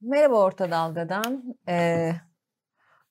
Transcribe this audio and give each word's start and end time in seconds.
Merhaba 0.00 0.34
Orta 0.44 0.70
Dalga'dan. 0.70 1.56
Ee, 1.68 2.12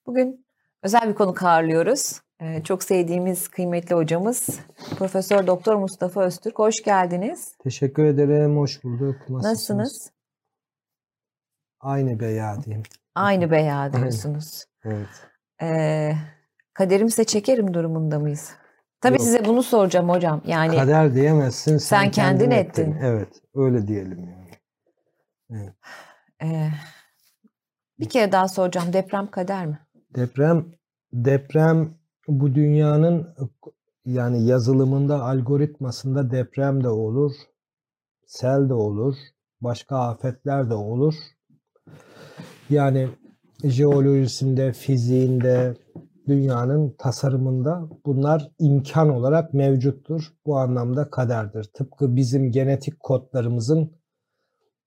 bugün 0.05 0.45
özel 0.83 1.09
bir 1.09 1.15
konu 1.15 1.33
ağırlıyoruz. 1.41 2.21
Ee, 2.39 2.63
çok 2.63 2.83
sevdiğimiz 2.83 3.47
kıymetli 3.47 3.95
hocamız 3.95 4.59
Profesör 4.97 5.47
Doktor 5.47 5.75
Mustafa 5.75 6.23
Öztürk. 6.23 6.59
Hoş 6.59 6.83
geldiniz. 6.83 7.55
Teşekkür 7.63 8.03
ederim. 8.05 8.57
Hoş 8.57 8.83
bulduk. 8.83 9.15
Nasılsınız? 9.15 9.43
Nasılsınız? 9.43 10.11
Aynı 11.79 12.19
beya 12.19 12.63
diyeyim. 12.63 12.83
Aynı 13.15 13.51
beya 13.51 13.93
diyorsunuz. 13.93 14.65
Evet. 14.85 15.07
Ee, 15.61 16.13
kaderimse 16.73 17.23
çekerim 17.23 17.73
durumunda 17.73 18.19
mıyız? 18.19 18.51
Tabii 19.01 19.13
Yok. 19.17 19.23
size 19.23 19.45
bunu 19.45 19.63
soracağım 19.63 20.09
hocam. 20.09 20.41
Yani 20.45 20.75
Kader 20.77 21.13
diyemezsin. 21.13 21.77
Sen, 21.77 21.97
sen 22.01 22.11
kendin, 22.11 22.39
kendin 22.39 22.51
ettin. 22.55 22.91
ettin. 22.91 23.01
Evet. 23.03 23.41
Öyle 23.55 23.87
diyelim 23.87 24.19
yani. 24.19 24.51
Evet. 25.49 25.73
Ee, 26.45 26.69
bir 27.99 28.09
kere 28.09 28.31
daha 28.31 28.47
soracağım. 28.47 28.93
Deprem 28.93 29.31
kader 29.31 29.65
mi? 29.65 29.79
Deprem 30.15 30.65
deprem 31.13 31.97
bu 32.27 32.55
dünyanın 32.55 33.35
yani 34.05 34.45
yazılımında, 34.45 35.23
algoritmasında 35.23 36.31
deprem 36.31 36.83
de 36.83 36.89
olur, 36.89 37.31
sel 38.25 38.69
de 38.69 38.73
olur, 38.73 39.15
başka 39.61 39.97
afetler 39.97 40.69
de 40.69 40.73
olur. 40.73 41.15
Yani 42.69 43.09
jeolojisinde, 43.63 44.73
fiziğinde, 44.73 45.77
dünyanın 46.27 46.95
tasarımında 46.97 47.89
bunlar 48.05 48.51
imkan 48.59 49.09
olarak 49.09 49.53
mevcuttur. 49.53 50.33
Bu 50.45 50.57
anlamda 50.57 51.09
kaderdir. 51.09 51.63
Tıpkı 51.63 52.15
bizim 52.15 52.51
genetik 52.51 52.99
kodlarımızın 52.99 53.91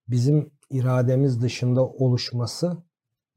bizim 0.08 0.50
irademiz 0.70 1.42
dışında 1.42 1.86
oluşması 1.86 2.76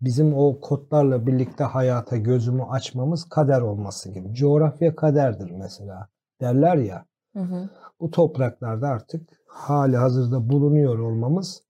bizim 0.02 0.38
o 0.38 0.59
kodlarla 0.59 1.28
birlikte 1.28 1.64
hayata 1.64 2.17
gözümü 2.17 2.64
açmamız 2.64 3.30
kader 3.30 3.61
olması 3.61 4.11
gibi. 4.11 4.33
Coğrafya 4.33 4.95
kaderdir 4.95 5.52
mesela 5.52 6.08
derler 6.42 6.75
ya. 6.75 7.05
Hı 7.33 7.39
hı. 7.39 7.70
Bu 8.00 8.11
topraklarda 8.11 8.88
artık 8.88 9.30
hali 9.47 9.97
hazırda 9.97 10.50
bulunuyor 10.50 11.00
olmamız 11.00 11.64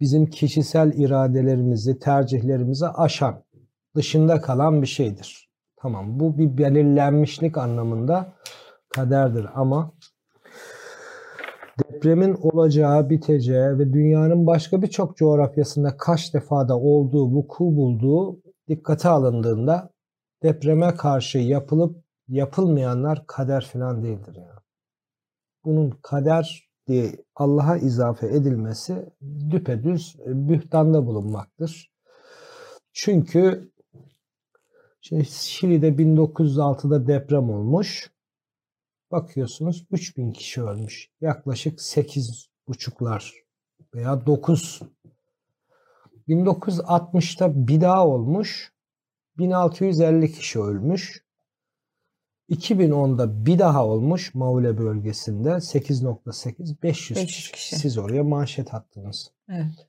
bizim 0.00 0.26
kişisel 0.26 0.92
iradelerimizi, 0.92 1.98
tercihlerimizi 1.98 2.86
aşan, 2.86 3.44
dışında 3.96 4.40
kalan 4.40 4.82
bir 4.82 4.86
şeydir. 4.86 5.50
Tamam 5.76 6.20
bu 6.20 6.38
bir 6.38 6.58
belirlenmişlik 6.58 7.58
anlamında 7.58 8.32
kaderdir 8.88 9.46
ama 9.54 9.92
depremin 11.84 12.34
olacağı, 12.34 13.10
biteceği 13.10 13.78
ve 13.78 13.92
dünyanın 13.92 14.46
başka 14.46 14.82
birçok 14.82 15.16
coğrafyasında 15.16 15.96
kaç 15.96 16.34
defada 16.34 16.78
olduğu, 16.78 17.30
vuku 17.30 17.64
bulduğu 17.64 18.40
dikkate 18.68 19.08
alındığında 19.08 19.90
depreme 20.42 20.94
karşı 20.94 21.38
yapılıp 21.38 21.96
yapılmayanlar 22.28 23.26
kader 23.26 23.70
falan 23.72 24.02
değildir. 24.02 24.34
Yani. 24.36 24.60
Bunun 25.64 25.90
kader 26.02 26.68
diye 26.86 27.12
Allah'a 27.34 27.76
izafe 27.76 28.26
edilmesi 28.26 29.06
düpedüz 29.50 30.16
bühtanda 30.26 31.06
bulunmaktır. 31.06 31.90
Çünkü 32.92 33.70
şimdi 35.00 35.24
Şili'de 35.24 35.88
1906'da 35.88 37.06
deprem 37.06 37.50
olmuş. 37.50 38.10
Bakıyorsunuz 39.16 39.86
3000 39.90 40.32
kişi 40.32 40.62
ölmüş. 40.62 41.10
Yaklaşık 41.20 41.80
8 41.80 42.48
buçuklar 42.68 43.34
veya 43.94 44.26
9. 44.26 44.82
1960'ta 46.28 47.68
bir 47.68 47.80
daha 47.80 48.06
olmuş. 48.06 48.72
1650 49.38 50.32
kişi 50.32 50.60
ölmüş. 50.60 51.24
2010'da 52.50 53.46
bir 53.46 53.58
daha 53.58 53.86
olmuş 53.86 54.34
Maule 54.34 54.78
bölgesinde 54.78 55.48
8.8 55.48 56.82
500, 56.82 57.18
500 57.18 57.52
kişi. 57.52 57.76
Siz 57.76 57.98
oraya 57.98 58.24
manşet 58.24 58.74
attınız. 58.74 59.32
Evet. 59.48 59.86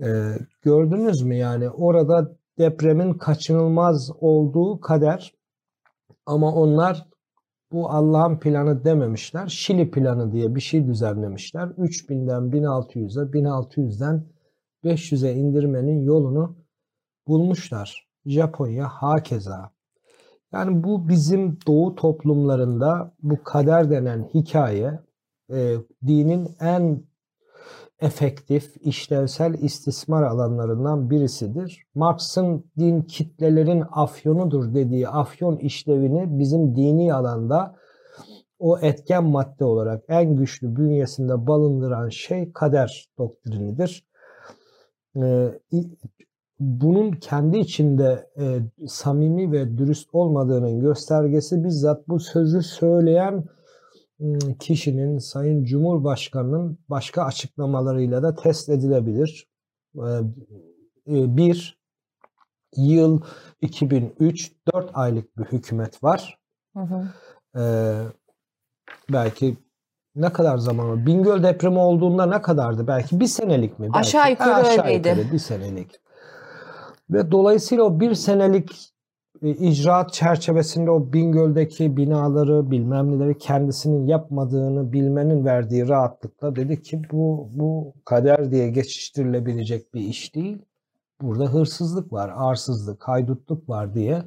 Ee, 0.00 0.38
gördünüz 0.62 1.22
mü 1.22 1.36
yani 1.36 1.70
orada 1.70 2.36
depremin 2.58 3.14
kaçınılmaz 3.14 4.10
olduğu 4.20 4.80
kader 4.80 5.34
ama 6.26 6.54
onlar 6.54 7.10
bu 7.72 7.90
Allah'ın 7.90 8.38
planı 8.38 8.84
dememişler. 8.84 9.46
Şili 9.46 9.90
planı 9.90 10.32
diye 10.32 10.54
bir 10.54 10.60
şey 10.60 10.86
düzenlemişler. 10.86 11.66
3000'den 11.66 12.42
1600'e, 12.42 13.30
1600'den 13.32 14.24
500'e 14.84 15.34
indirmenin 15.34 16.00
yolunu 16.00 16.56
bulmuşlar. 17.28 18.08
Japonya 18.26 18.88
hakeza. 18.88 19.70
Yani 20.52 20.84
bu 20.84 21.08
bizim 21.08 21.58
doğu 21.66 21.94
toplumlarında 21.94 23.14
bu 23.22 23.42
kader 23.42 23.90
denen 23.90 24.30
hikaye 24.34 25.00
e, 25.52 25.76
dinin 26.06 26.48
en 26.60 27.02
efektif, 28.00 28.76
işlevsel 28.80 29.54
istismar 29.54 30.22
alanlarından 30.22 31.10
birisidir. 31.10 31.82
Marx'ın 31.94 32.64
din 32.78 33.02
kitlelerin 33.02 33.84
afyonudur 33.92 34.74
dediği 34.74 35.08
afyon 35.08 35.56
işlevini 35.56 36.38
bizim 36.38 36.76
dini 36.76 37.14
alanda 37.14 37.76
o 38.58 38.78
etken 38.78 39.24
madde 39.24 39.64
olarak 39.64 40.04
en 40.08 40.36
güçlü 40.36 40.76
bünyesinde 40.76 41.46
balındıran 41.46 42.08
şey 42.08 42.52
kader 42.52 43.08
doktrinidir. 43.18 44.04
Ee, 45.16 45.60
bunun 46.60 47.12
kendi 47.12 47.58
içinde 47.58 48.26
e, 48.38 48.58
samimi 48.86 49.52
ve 49.52 49.78
dürüst 49.78 50.08
olmadığının 50.12 50.80
göstergesi 50.80 51.64
bizzat 51.64 52.08
bu 52.08 52.20
sözü 52.20 52.62
söyleyen 52.62 53.44
kişinin 54.60 55.18
Sayın 55.18 55.64
Cumhurbaşkanı'nın 55.64 56.78
başka 56.88 57.24
açıklamalarıyla 57.24 58.22
da 58.22 58.34
test 58.34 58.68
edilebilir. 58.68 59.48
Ee, 59.96 60.00
e, 61.06 61.36
bir, 61.36 61.80
yıl 62.76 63.20
2003, 63.60 64.52
4 64.74 64.90
aylık 64.94 65.38
bir 65.38 65.44
hükümet 65.44 66.04
var. 66.04 66.38
Hı 66.76 66.80
hı. 66.80 67.08
Ee, 67.60 68.02
belki 69.12 69.56
ne 70.14 70.32
kadar 70.32 70.58
zaman 70.58 70.90
var? 70.90 71.06
Bingöl 71.06 71.42
depremi 71.42 71.78
olduğunda 71.78 72.26
ne 72.26 72.42
kadardı? 72.42 72.86
Belki 72.86 73.20
bir 73.20 73.26
senelik 73.26 73.78
mi? 73.78 73.86
Belki. 73.86 73.98
Aşağı 73.98 74.30
yukarı 74.30 74.50
ha, 74.50 74.60
aşağı 74.60 74.84
öyleydi. 74.84 75.08
Yukarı 75.08 75.32
bir 75.32 75.38
senelik. 75.38 76.00
Ve 77.10 77.30
dolayısıyla 77.30 77.84
o 77.84 78.00
bir 78.00 78.14
senelik 78.14 78.92
icraat 79.42 80.12
çerçevesinde 80.12 80.90
o 80.90 81.12
Bingöl'deki 81.12 81.96
binaları 81.96 82.70
bilmem 82.70 83.18
neleri 83.18 83.38
kendisinin 83.38 84.06
yapmadığını 84.06 84.92
bilmenin 84.92 85.44
verdiği 85.44 85.88
rahatlıkla 85.88 86.56
dedi 86.56 86.82
ki 86.82 87.02
bu 87.12 87.48
bu 87.52 87.94
kader 88.04 88.50
diye 88.50 88.70
geçiştirilebilecek 88.70 89.94
bir 89.94 90.00
iş 90.00 90.34
değil. 90.34 90.58
Burada 91.22 91.44
hırsızlık 91.44 92.12
var, 92.12 92.32
arsızlık, 92.34 93.08
haydutluk 93.08 93.68
var 93.68 93.94
diye 93.94 94.22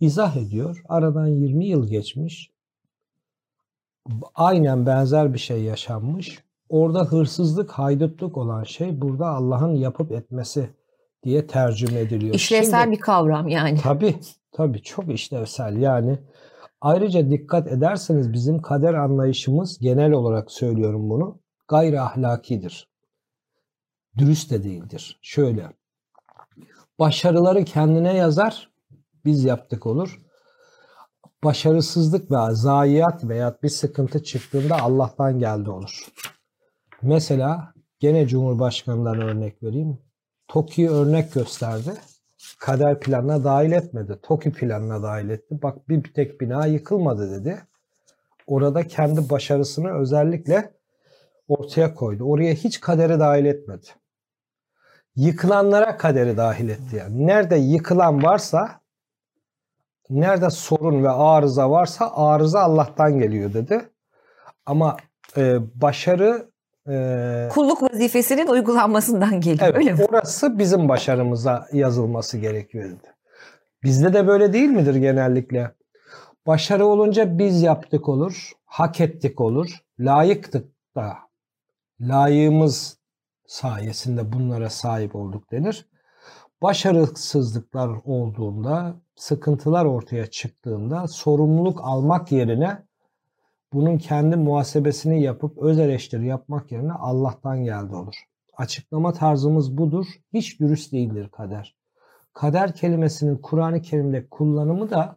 izah 0.00 0.36
ediyor. 0.36 0.82
Aradan 0.88 1.26
20 1.26 1.66
yıl 1.66 1.88
geçmiş. 1.88 2.50
Aynen 4.34 4.86
benzer 4.86 5.34
bir 5.34 5.38
şey 5.38 5.62
yaşanmış. 5.62 6.44
Orada 6.68 7.04
hırsızlık, 7.04 7.70
haydutluk 7.70 8.36
olan 8.36 8.64
şey 8.64 9.00
burada 9.00 9.26
Allah'ın 9.26 9.74
yapıp 9.74 10.12
etmesi 10.12 10.70
diye 11.24 11.46
tercüme 11.46 12.00
ediliyor. 12.00 12.34
İşlevsel 12.34 12.82
Şimdi, 12.82 12.96
bir 12.96 13.00
kavram 13.00 13.48
yani. 13.48 13.78
Tabii, 13.82 14.14
tabii 14.52 14.82
çok 14.82 15.14
işlevsel 15.14 15.76
yani. 15.76 16.18
Ayrıca 16.80 17.30
dikkat 17.30 17.68
ederseniz 17.68 18.32
bizim 18.32 18.62
kader 18.62 18.94
anlayışımız 18.94 19.78
genel 19.78 20.12
olarak 20.12 20.50
söylüyorum 20.50 21.10
bunu 21.10 21.40
gayri 21.68 22.00
ahlakidir. 22.00 22.88
Dürüst 24.18 24.50
de 24.50 24.62
değildir. 24.62 25.18
Şöyle. 25.22 25.72
Başarıları 26.98 27.64
kendine 27.64 28.16
yazar, 28.16 28.70
biz 29.24 29.44
yaptık 29.44 29.86
olur. 29.86 30.20
Başarısızlık 31.44 32.30
veya 32.30 32.54
zayiat 32.54 33.24
veya 33.24 33.58
bir 33.62 33.68
sıkıntı 33.68 34.22
çıktığında 34.22 34.80
Allah'tan 34.80 35.38
geldi 35.38 35.70
olur. 35.70 36.06
Mesela 37.02 37.74
gene 38.00 38.26
Cumhurbaşkanı'ndan 38.26 39.20
örnek 39.20 39.62
vereyim. 39.62 39.98
TOKİ 40.48 40.90
örnek 40.90 41.32
gösterdi. 41.34 41.90
Kader 42.58 43.00
planına 43.00 43.44
dahil 43.44 43.72
etmedi. 43.72 44.18
TOKİ 44.22 44.52
planına 44.52 45.02
dahil 45.02 45.28
etti. 45.28 45.62
Bak 45.62 45.88
bir 45.88 46.14
tek 46.14 46.40
bina 46.40 46.66
yıkılmadı 46.66 47.40
dedi. 47.40 47.62
Orada 48.46 48.86
kendi 48.86 49.30
başarısını 49.30 50.00
özellikle 50.00 50.74
ortaya 51.48 51.94
koydu. 51.94 52.24
Oraya 52.24 52.54
hiç 52.54 52.80
kaderi 52.80 53.20
dahil 53.20 53.44
etmedi. 53.44 53.86
Yıkılanlara 55.16 55.96
kaderi 55.96 56.36
dahil 56.36 56.68
etti 56.68 56.96
yani. 56.96 57.26
Nerede 57.26 57.56
yıkılan 57.56 58.22
varsa, 58.22 58.80
nerede 60.10 60.50
sorun 60.50 61.04
ve 61.04 61.10
arıza 61.10 61.70
varsa 61.70 62.12
arıza 62.14 62.60
Allah'tan 62.60 63.18
geliyor 63.18 63.54
dedi. 63.54 63.88
Ama 64.66 64.96
e, 65.36 65.58
başarı 65.80 66.53
e, 66.88 67.48
Kulluk 67.52 67.82
vazifesinin 67.82 68.46
uygulanmasından 68.46 69.40
geliyor 69.40 69.68
evet, 69.68 69.76
öyle 69.76 69.92
mi? 69.92 70.04
orası 70.08 70.58
bizim 70.58 70.88
başarımıza 70.88 71.68
yazılması 71.72 72.38
gerekiyordu. 72.38 73.06
Bizde 73.82 74.12
de 74.14 74.26
böyle 74.26 74.52
değil 74.52 74.70
midir 74.70 74.94
genellikle? 74.94 75.74
Başarı 76.46 76.86
olunca 76.86 77.38
biz 77.38 77.62
yaptık 77.62 78.08
olur, 78.08 78.52
hak 78.64 79.00
ettik 79.00 79.40
olur, 79.40 79.84
layıktık 79.98 80.68
da 80.96 81.14
layığımız 82.00 82.98
sayesinde 83.46 84.32
bunlara 84.32 84.70
sahip 84.70 85.16
olduk 85.16 85.52
denir. 85.52 85.88
Başarısızlıklar 86.62 87.90
olduğunda, 88.04 88.94
sıkıntılar 89.16 89.84
ortaya 89.84 90.26
çıktığında 90.26 91.08
sorumluluk 91.08 91.80
almak 91.82 92.32
yerine 92.32 92.82
bunun 93.74 93.98
kendi 93.98 94.36
muhasebesini 94.36 95.22
yapıp 95.22 95.58
öz 95.58 95.78
eleştiri 95.78 96.26
yapmak 96.26 96.72
yerine 96.72 96.92
Allah'tan 96.92 97.64
geldi 97.64 97.94
olur. 97.94 98.14
Açıklama 98.56 99.12
tarzımız 99.12 99.78
budur. 99.78 100.06
Hiç 100.32 100.60
dürüst 100.60 100.92
değildir 100.92 101.28
kader. 101.28 101.76
Kader 102.32 102.74
kelimesinin 102.74 103.36
Kur'an-ı 103.36 103.82
Kerim'de 103.82 104.28
kullanımı 104.28 104.90
da 104.90 105.16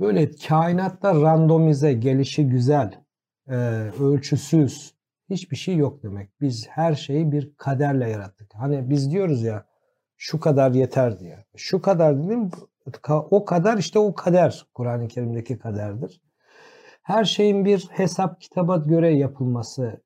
böyle 0.00 0.30
kainatta 0.30 1.22
randomize, 1.22 1.92
gelişi 1.92 2.48
güzel, 2.48 2.94
e, 3.48 3.54
ölçüsüz 4.00 4.94
hiçbir 5.30 5.56
şey 5.56 5.76
yok 5.76 6.02
demek. 6.02 6.40
Biz 6.40 6.68
her 6.68 6.94
şeyi 6.94 7.32
bir 7.32 7.54
kaderle 7.56 8.10
yarattık. 8.10 8.54
Hani 8.54 8.90
biz 8.90 9.10
diyoruz 9.10 9.42
ya 9.42 9.66
şu 10.16 10.40
kadar 10.40 10.70
yeter 10.70 11.18
diye. 11.18 11.44
Şu 11.56 11.82
kadar 11.82 12.24
dedim 12.24 12.50
o 13.08 13.44
kadar 13.44 13.78
işte 13.78 13.98
o 13.98 14.14
kader 14.14 14.66
Kur'an-ı 14.74 15.08
Kerim'deki 15.08 15.58
kaderdir. 15.58 16.20
Her 17.02 17.24
şeyin 17.24 17.64
bir 17.64 17.88
hesap 17.90 18.40
kitaba 18.40 18.76
göre 18.76 19.14
yapılması 19.16 20.02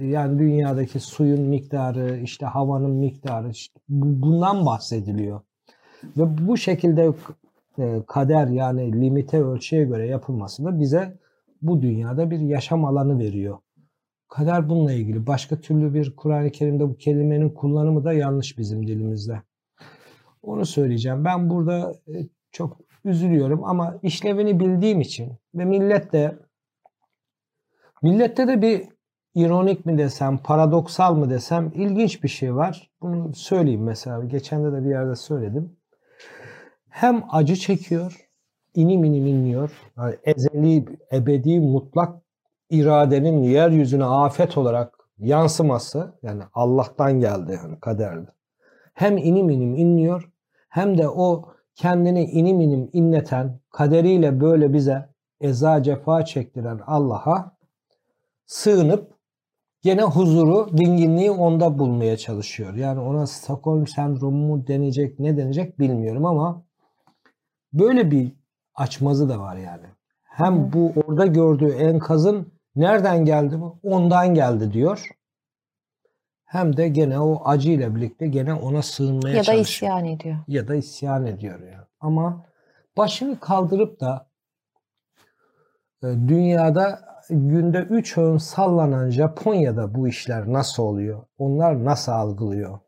yani 0.00 0.38
dünyadaki 0.38 1.00
suyun 1.00 1.40
miktarı, 1.40 2.20
işte 2.22 2.46
havanın 2.46 2.90
miktarı 2.90 3.50
işte 3.50 3.80
bundan 3.88 4.66
bahsediliyor. 4.66 5.40
Ve 6.04 6.48
bu 6.48 6.56
şekilde 6.56 7.12
e, 7.78 8.02
kader 8.06 8.46
yani 8.46 8.92
limite 8.92 9.42
ölçüye 9.42 9.84
göre 9.84 10.06
yapılması 10.06 10.64
da 10.64 10.80
bize 10.80 11.18
bu 11.62 11.82
dünyada 11.82 12.30
bir 12.30 12.40
yaşam 12.40 12.84
alanı 12.84 13.18
veriyor. 13.18 13.58
Kader 14.28 14.68
bununla 14.68 14.92
ilgili. 14.92 15.26
Başka 15.26 15.60
türlü 15.60 15.94
bir 15.94 16.16
Kur'an-ı 16.16 16.50
Kerim'de 16.50 16.88
bu 16.88 16.96
kelimenin 16.96 17.50
kullanımı 17.50 18.04
da 18.04 18.12
yanlış 18.12 18.58
bizim 18.58 18.86
dilimizde. 18.86 19.42
Onu 20.42 20.66
söyleyeceğim. 20.66 21.24
Ben 21.24 21.50
burada 21.50 21.94
e, 22.08 22.28
çok 22.52 22.87
üzülüyorum 23.04 23.64
ama 23.64 23.98
işlevini 24.02 24.60
bildiğim 24.60 25.00
için 25.00 25.32
ve 25.54 25.64
millet 25.64 26.12
de 26.12 26.38
millette 28.02 28.48
de 28.48 28.62
bir 28.62 28.88
ironik 29.34 29.86
mi 29.86 29.98
desem, 29.98 30.38
paradoksal 30.38 31.14
mı 31.14 31.30
desem 31.30 31.72
ilginç 31.74 32.22
bir 32.22 32.28
şey 32.28 32.54
var. 32.54 32.90
Bunu 33.02 33.34
söyleyeyim 33.34 33.82
mesela. 33.82 34.24
Geçen 34.24 34.64
de 34.64 34.84
bir 34.84 34.90
yerde 34.90 35.16
söyledim. 35.16 35.76
Hem 36.88 37.24
acı 37.30 37.56
çekiyor, 37.56 38.28
inim 38.74 39.04
inim 39.04 39.26
inliyor. 39.26 39.70
Yani 39.96 40.14
ezeli, 40.24 40.84
ebedi, 41.12 41.60
mutlak 41.60 42.22
iradenin 42.70 43.42
yeryüzüne 43.42 44.04
afet 44.04 44.58
olarak 44.58 44.98
yansıması 45.18 46.12
yani 46.22 46.42
Allah'tan 46.54 47.20
geldi 47.20 47.58
yani 47.64 47.80
kaderde. 47.80 48.30
Hem 48.94 49.16
inim 49.16 49.50
inim 49.50 49.74
inliyor 49.76 50.30
hem 50.68 50.98
de 50.98 51.08
o 51.08 51.48
kendini 51.78 52.24
inim 52.24 52.60
inim 52.60 52.90
inleten 52.92 53.60
kaderiyle 53.70 54.40
böyle 54.40 54.72
bize 54.72 55.08
eza 55.40 55.82
cefa 55.82 56.24
çektiren 56.24 56.80
Allah'a 56.86 57.56
sığınıp 58.46 59.10
gene 59.82 60.02
huzuru, 60.02 60.76
dinginliği 60.76 61.30
onda 61.30 61.78
bulmaya 61.78 62.16
çalışıyor. 62.16 62.74
Yani 62.74 63.00
ona 63.00 63.26
Stockholm 63.26 63.86
sendromu 63.86 64.46
mu 64.46 64.66
denecek, 64.66 65.18
ne 65.18 65.36
denecek 65.36 65.78
bilmiyorum 65.78 66.26
ama 66.26 66.62
böyle 67.72 68.10
bir 68.10 68.32
açmazı 68.74 69.28
da 69.28 69.40
var 69.40 69.56
yani. 69.56 69.86
Hem 70.22 70.72
bu 70.72 70.92
orada 71.06 71.26
gördüğü 71.26 71.70
enkazın 71.70 72.52
nereden 72.76 73.24
geldi 73.24 73.60
bu? 73.60 73.78
Ondan 73.82 74.34
geldi 74.34 74.72
diyor. 74.72 75.08
Hem 76.48 76.76
de 76.76 76.88
gene 76.88 77.20
o 77.20 77.42
acıyla 77.44 77.94
birlikte 77.96 78.26
gene 78.26 78.54
ona 78.54 78.82
sığınmaya 78.82 79.34
Ya 79.34 79.40
da 79.40 79.44
çalışıyor. 79.44 79.64
isyan 79.92 80.04
ediyor. 80.04 80.36
Ya 80.48 80.68
da 80.68 80.74
isyan 80.74 81.26
ediyor 81.26 81.60
yani. 81.60 81.84
Ama 82.00 82.44
başını 82.96 83.40
kaldırıp 83.40 84.00
da 84.00 84.28
e, 86.02 86.06
dünyada 86.06 87.00
günde 87.30 87.78
3 87.78 88.18
öğün 88.18 88.38
sallanan 88.38 89.10
Japonya'da 89.10 89.94
bu 89.94 90.08
işler 90.08 90.52
nasıl 90.52 90.82
oluyor? 90.82 91.22
Onlar 91.38 91.84
nasıl 91.84 92.12
algılıyor? 92.12 92.78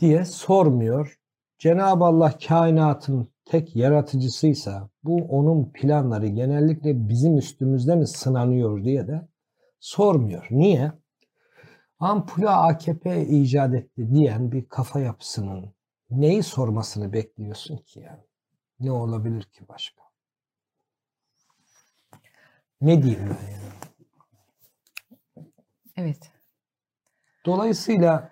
diye 0.00 0.24
sormuyor. 0.24 1.18
Cenab-ı 1.58 2.04
Allah 2.04 2.32
kainatın 2.48 3.28
tek 3.44 3.76
yaratıcısıysa 3.76 4.88
bu 5.04 5.16
onun 5.16 5.70
planları 5.74 6.26
genellikle 6.26 7.08
bizim 7.08 7.38
üstümüzde 7.38 7.96
mi 7.96 8.06
sınanıyor 8.06 8.84
diye 8.84 9.06
de 9.08 9.28
sormuyor. 9.80 10.46
Niye? 10.50 10.92
Ampulü 12.00 12.48
AKP 12.48 13.26
icat 13.26 13.74
etti 13.74 14.10
diyen 14.14 14.52
bir 14.52 14.68
kafa 14.68 15.00
yapısının 15.00 15.74
neyi 16.10 16.42
sormasını 16.42 17.12
bekliyorsun 17.12 17.76
ki 17.76 18.00
yani? 18.00 18.22
Ne 18.80 18.92
olabilir 18.92 19.42
ki 19.42 19.68
başka? 19.68 20.02
Ne 22.80 23.02
diyeyim 23.02 23.22
ben 23.24 23.52
yani? 23.52 23.68
Evet. 25.96 26.32
Dolayısıyla 27.46 28.30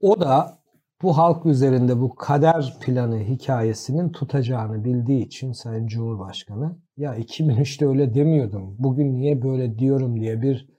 o 0.00 0.20
da 0.20 0.58
bu 1.02 1.18
halk 1.18 1.46
üzerinde 1.46 2.00
bu 2.00 2.14
kader 2.14 2.76
planı 2.80 3.18
hikayesinin 3.18 4.12
tutacağını 4.12 4.84
bildiği 4.84 5.26
için 5.26 5.52
Sayın 5.52 5.86
Cumhurbaşkanı 5.86 6.76
ya 6.96 7.16
2003'te 7.16 7.86
öyle 7.86 8.14
demiyordum. 8.14 8.76
Bugün 8.78 9.16
niye 9.16 9.42
böyle 9.42 9.78
diyorum 9.78 10.20
diye 10.20 10.42
bir 10.42 10.77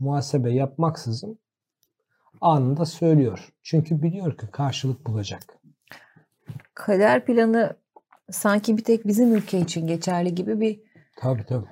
muhasebe 0.00 0.52
yapmaksızın 0.52 1.38
anında 2.40 2.84
söylüyor. 2.86 3.52
Çünkü 3.62 4.02
biliyor 4.02 4.38
ki 4.38 4.46
karşılık 4.52 5.06
bulacak. 5.06 5.42
Kader 6.74 7.24
planı 7.24 7.76
sanki 8.30 8.76
bir 8.76 8.84
tek 8.84 9.06
bizim 9.06 9.34
ülke 9.34 9.58
için 9.58 9.86
geçerli 9.86 10.34
gibi 10.34 10.60
bir 10.60 10.80
Tabii 11.16 11.44
tabii. 11.44 11.66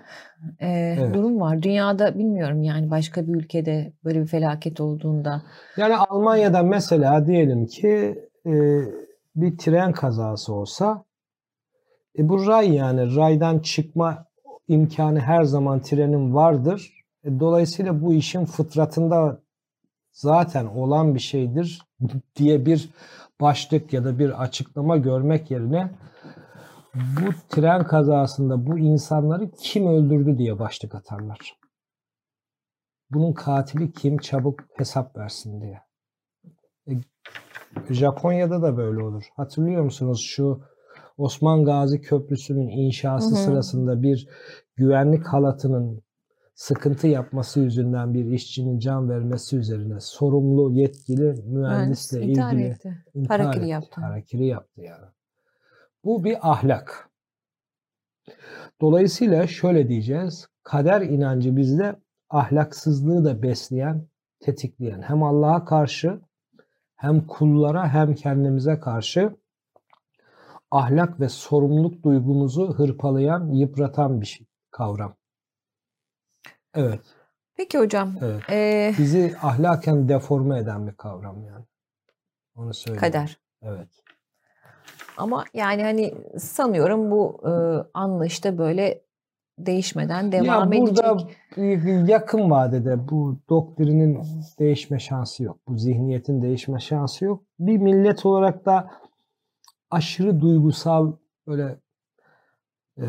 e, 0.61 0.69
Evet. 0.99 1.15
durum 1.15 1.41
var. 1.41 1.63
Dünyada 1.63 2.19
bilmiyorum 2.19 2.63
yani 2.63 2.91
başka 2.91 3.27
bir 3.27 3.35
ülkede 3.35 3.93
böyle 4.05 4.21
bir 4.23 4.27
felaket 4.27 4.81
olduğunda 4.81 5.43
Yani 5.77 5.97
Almanya'da 5.97 6.63
mesela 6.63 7.27
diyelim 7.27 7.67
ki 7.67 8.19
e, 8.47 8.53
bir 9.37 9.59
tren 9.59 9.93
kazası 9.93 10.55
olsa 10.55 11.05
e, 12.19 12.29
bu 12.29 12.47
ray 12.47 12.75
yani 12.75 13.17
raydan 13.17 13.59
çıkma 13.59 14.25
imkanı 14.69 15.21
her 15.21 15.45
zaman 15.45 15.81
trenin 15.83 16.35
vardır. 16.35 16.98
E, 17.29 17.41
dolayısıyla 17.41 18.03
bu 18.03 18.15
işin 18.15 18.45
fıtratında 18.45 19.43
zaten 20.13 20.67
olan 20.67 21.15
bir 21.15 21.21
şeydir 21.21 21.83
diye 22.37 22.67
bir 22.67 22.91
başlık 23.41 23.93
ya 23.93 24.05
da 24.05 24.19
bir 24.19 24.43
açıklama 24.43 24.97
görmek 24.97 25.51
yerine 25.51 25.91
bu 26.95 27.31
tren 27.49 27.87
kazasında 27.87 28.67
bu 28.67 28.79
insanları 28.79 29.51
kim 29.51 29.87
öldürdü 29.87 30.39
diye 30.39 30.59
başlık 30.59 30.95
atarlar. 30.95 31.59
Bunun 33.11 33.33
katili 33.33 33.93
kim 33.93 34.19
çabuk 34.19 34.61
hesap 34.77 35.17
versin 35.17 35.61
diye. 35.61 35.81
E, 36.89 36.93
Japonya'da 37.95 38.63
da 38.63 38.77
böyle 38.77 39.03
olur. 39.03 39.25
Hatırlıyor 39.37 39.85
musunuz 39.85 40.21
şu 40.21 40.63
Osman 41.19 41.65
Gazi 41.65 42.01
Köprüsü'nün 42.01 42.69
inşası 42.69 43.31
Hı 43.31 43.41
hı. 43.41 43.45
sırasında 43.45 44.03
bir 44.03 44.29
güvenlik 44.77 45.27
halatının 45.27 46.03
sıkıntı 46.59 47.07
yapması 47.07 47.61
yüzünden 47.61 48.15
bir 48.15 48.25
işçinin 48.25 48.79
can 48.79 49.11
vermesi 49.11 49.57
üzerine 49.57 50.01
sorumlu 50.01 50.73
yetkili 50.73 51.23
mühendisle 51.23 52.19
mühendis 52.19 52.39
ilgili 52.39 52.65
etti. 52.65 53.05
intihar 53.15 53.41
Harakiri 53.41 53.63
etti. 53.63 53.71
yaptı. 53.71 54.01
Harakiri 54.01 54.47
yaptı 54.47 54.81
yani. 54.81 55.07
Bu 56.05 56.25
bir 56.25 56.51
ahlak. 56.51 57.11
Dolayısıyla 58.81 59.47
şöyle 59.47 59.89
diyeceğiz. 59.89 60.49
Kader 60.63 61.01
inancı 61.01 61.57
bizde 61.57 61.97
ahlaksızlığı 62.31 63.25
da 63.25 63.43
besleyen, 63.43 64.07
tetikleyen 64.41 65.03
hem 65.03 65.23
Allah'a 65.23 65.65
karşı 65.65 66.21
hem 66.97 67.27
kullara 67.27 67.89
hem 67.89 68.15
kendimize 68.15 68.81
karşı 68.81 69.37
ahlak 70.71 71.21
ve 71.21 71.29
sorumluluk 71.29 72.03
duygumuzu 72.03 72.75
hırpalayan, 72.75 73.53
yıpratan 73.53 74.21
bir 74.21 74.27
şey, 74.27 74.47
kavram. 74.71 75.18
Evet, 76.75 77.01
Peki 77.57 77.79
hocam 77.79 78.15
evet. 78.21 78.43
e, 78.51 78.95
Bizi 78.99 79.35
ahlaken 79.43 80.09
deforme 80.09 80.59
eden 80.59 80.87
bir 80.87 80.93
kavram 80.93 81.45
yani. 81.45 81.65
Onu 82.57 82.75
söyleyeyim. 82.75 83.01
kader. 83.01 83.39
Evet. 83.63 83.89
Ama 85.17 85.45
yani 85.55 85.83
hani 85.83 86.15
sanıyorum 86.39 87.11
bu 87.11 87.41
e, 87.45 87.53
anlayışta 87.95 88.59
böyle 88.59 89.03
değişmeden 89.59 90.33
devam 90.33 90.73
ya 90.73 90.81
burada 90.81 91.17
edecek. 91.57 92.09
yakın 92.11 92.51
vadede 92.51 93.09
bu 93.09 93.39
doktrinin 93.49 94.23
değişme 94.59 94.99
şansı 94.99 95.43
yok. 95.43 95.59
Bu 95.69 95.79
zihniyetin 95.79 96.43
değişme 96.43 96.81
şansı 96.81 97.25
yok. 97.25 97.43
Bir 97.59 97.77
millet 97.77 98.27
olarak 98.27 98.67
da 98.67 98.91
aşırı 99.91 100.41
duygusal 100.41 101.13
böyle 101.47 101.79
e, 102.99 103.07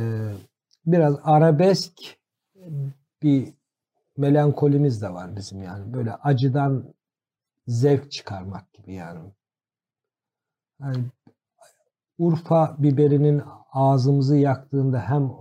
biraz 0.86 1.16
arabesk 1.24 1.94
bir 3.24 3.54
melankolimiz 4.18 5.02
de 5.02 5.14
var 5.14 5.36
bizim 5.36 5.64
yani. 5.64 5.94
Böyle 5.94 6.14
acıdan 6.14 6.94
zevk 7.68 8.12
çıkarmak 8.12 8.74
gibi 8.74 8.94
yani. 8.94 9.20
yani 10.80 11.06
Urfa 12.18 12.76
biberinin 12.80 13.42
ağzımızı 13.72 14.36
yaktığında 14.36 15.00
hem 15.02 15.32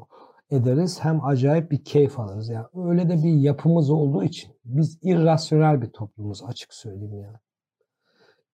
ederiz 0.51 0.99
hem 1.05 1.25
acayip 1.25 1.71
bir 1.71 1.85
keyif 1.85 2.19
alırız. 2.19 2.49
Yani 2.49 2.67
öyle 2.75 3.09
de 3.09 3.23
bir 3.23 3.33
yapımız 3.33 3.91
olduğu 3.91 4.25
için 4.25 4.53
biz 4.65 4.99
irrasyonel 5.03 5.83
bir 5.83 5.91
toplumuz 5.91 6.43
açık 6.43 6.75
söyleyeyim 6.75 7.21
yani. 7.21 7.37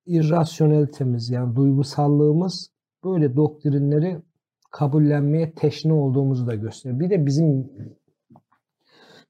İrrasyonelitemiz 0.06 1.30
yani 1.30 1.56
duygusallığımız 1.56 2.70
böyle 3.04 3.36
doktrinleri 3.36 4.22
kabullenmeye 4.70 5.54
teşne 5.54 5.92
olduğumuzu 5.92 6.46
da 6.46 6.54
gösteriyor. 6.54 7.00
Bir 7.00 7.10
de 7.10 7.26
bizim 7.26 7.70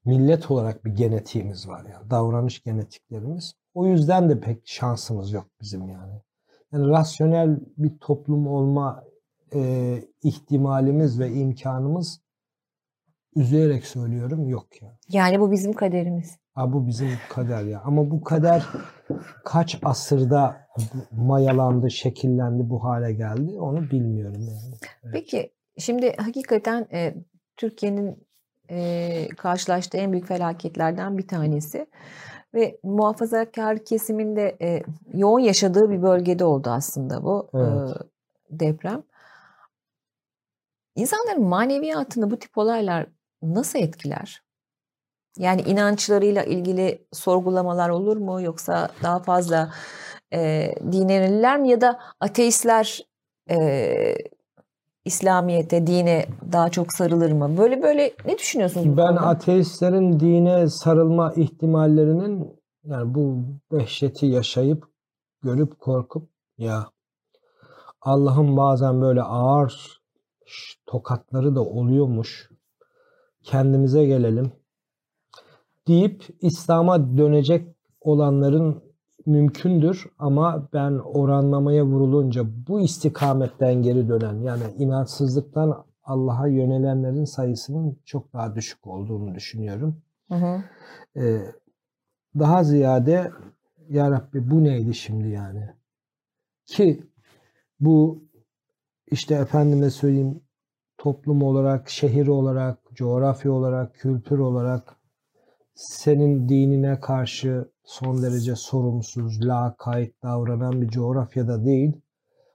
millet 0.05 0.51
olarak 0.51 0.85
bir 0.85 0.91
genetiğimiz 0.91 1.67
var 1.67 1.85
yani 1.93 2.09
davranış 2.09 2.63
genetiklerimiz. 2.63 3.53
O 3.73 3.87
yüzden 3.87 4.29
de 4.29 4.39
pek 4.39 4.67
şansımız 4.67 5.31
yok 5.31 5.47
bizim 5.61 5.89
yani. 5.89 6.21
Yani 6.73 6.87
rasyonel 6.87 7.59
bir 7.77 7.97
toplum 7.99 8.47
olma 8.47 9.03
e, 9.53 10.01
ihtimalimiz 10.23 11.19
ve 11.19 11.31
imkanımız 11.31 12.21
üzülerek 13.35 13.85
söylüyorum 13.85 14.49
yok 14.49 14.81
ya. 14.81 14.87
Yani. 14.87 14.97
yani 15.09 15.39
bu 15.39 15.51
bizim 15.51 15.73
kaderimiz. 15.73 16.37
Ha, 16.53 16.73
bu 16.73 16.87
bizim 16.87 17.09
kader 17.29 17.63
ya. 17.63 17.81
Ama 17.85 18.11
bu 18.11 18.23
kader 18.23 18.65
kaç 19.45 19.79
asırda 19.83 20.67
mayalandı, 21.11 21.91
şekillendi, 21.91 22.69
bu 22.69 22.83
hale 22.83 23.13
geldi 23.13 23.59
onu 23.59 23.91
bilmiyorum 23.91 24.41
yani. 24.41 24.75
Evet. 25.03 25.13
Peki 25.13 25.51
şimdi 25.77 26.15
hakikaten 26.17 26.87
e, 26.93 27.15
Türkiye'nin 27.57 28.24
e, 28.69 29.27
karşılaştığı 29.37 29.97
en 29.97 30.11
büyük 30.11 30.27
felaketlerden 30.27 31.17
bir 31.17 31.27
tanesi 31.27 31.87
ve 32.53 32.79
muhafazakar 32.83 33.85
kesiminde 33.85 34.57
e, 34.61 34.83
yoğun 35.13 35.39
yaşadığı 35.39 35.89
bir 35.89 36.01
bölgede 36.01 36.45
oldu 36.45 36.69
aslında 36.69 37.23
bu 37.23 37.49
evet. 37.53 37.97
e, 38.51 38.59
deprem. 38.59 39.03
İnsanların 40.95 41.43
maneviyatını 41.43 42.31
bu 42.31 42.39
tip 42.39 42.57
olaylar 42.57 43.07
nasıl 43.41 43.79
etkiler? 43.79 44.43
Yani 45.37 45.61
inançlarıyla 45.61 46.43
ilgili 46.43 47.07
sorgulamalar 47.13 47.89
olur 47.89 48.17
mu 48.17 48.41
yoksa 48.41 48.89
daha 49.03 49.19
fazla 49.19 49.73
e, 50.33 50.71
dinleriler 50.91 51.59
mi 51.59 51.69
ya 51.69 51.81
da 51.81 51.99
ateistler 52.19 53.01
e, 53.49 54.15
İslamiyet'e, 55.05 55.87
dine 55.87 56.25
daha 56.51 56.69
çok 56.69 56.93
sarılır 56.93 57.31
mı? 57.31 57.57
Böyle 57.57 57.81
böyle 57.83 58.13
ne 58.25 58.37
düşünüyorsunuz? 58.37 58.97
Ben 58.97 59.15
ateistlerin 59.15 60.19
dine 60.19 60.67
sarılma 60.69 61.33
ihtimallerinin 61.33 62.61
yani 62.83 63.15
bu 63.15 63.43
dehşeti 63.71 64.25
yaşayıp 64.25 64.87
görüp 65.43 65.79
korkup 65.79 66.29
ya 66.57 66.85
Allah'ın 68.01 68.57
bazen 68.57 69.01
böyle 69.01 69.21
ağır 69.21 70.01
tokatları 70.85 71.55
da 71.55 71.61
oluyormuş. 71.61 72.49
Kendimize 73.43 74.05
gelelim 74.05 74.51
deyip 75.87 76.23
İslam'a 76.41 77.17
dönecek 77.17 77.75
olanların 78.01 78.83
mümkündür 79.25 80.05
ama 80.19 80.69
ben 80.73 80.91
oranlamaya 80.91 81.85
vurulunca 81.85 82.45
bu 82.67 82.81
istikametten 82.81 83.81
geri 83.81 84.09
dönen 84.09 84.33
yani 84.33 84.63
inançsızlıktan 84.77 85.85
Allah'a 86.03 86.47
yönelenlerin 86.47 87.25
sayısının 87.25 87.97
çok 88.05 88.33
daha 88.33 88.55
düşük 88.55 88.87
olduğunu 88.87 89.35
düşünüyorum. 89.35 90.01
Hı 90.29 90.35
hı. 90.35 90.63
Ee, 91.19 91.41
daha 92.39 92.63
ziyade 92.63 93.31
ya 93.89 94.11
Rabbi 94.11 94.51
bu 94.51 94.63
neydi 94.63 94.93
şimdi 94.93 95.27
yani? 95.27 95.69
Ki 96.65 97.03
bu 97.79 98.23
işte 99.11 99.35
efendime 99.35 99.89
söyleyeyim 99.89 100.41
toplum 100.97 101.43
olarak, 101.43 101.89
şehir 101.89 102.27
olarak, 102.27 102.79
coğrafya 102.93 103.51
olarak, 103.51 103.95
kültür 103.95 104.39
olarak 104.39 104.94
senin 105.75 106.49
dinine 106.49 106.99
karşı 106.99 107.71
son 107.83 108.21
derece 108.23 108.55
sorumsuz, 108.55 109.45
lakayt 109.45 110.23
davranan 110.23 110.81
bir 110.81 110.87
coğrafyada 110.87 111.65
değil, 111.65 112.01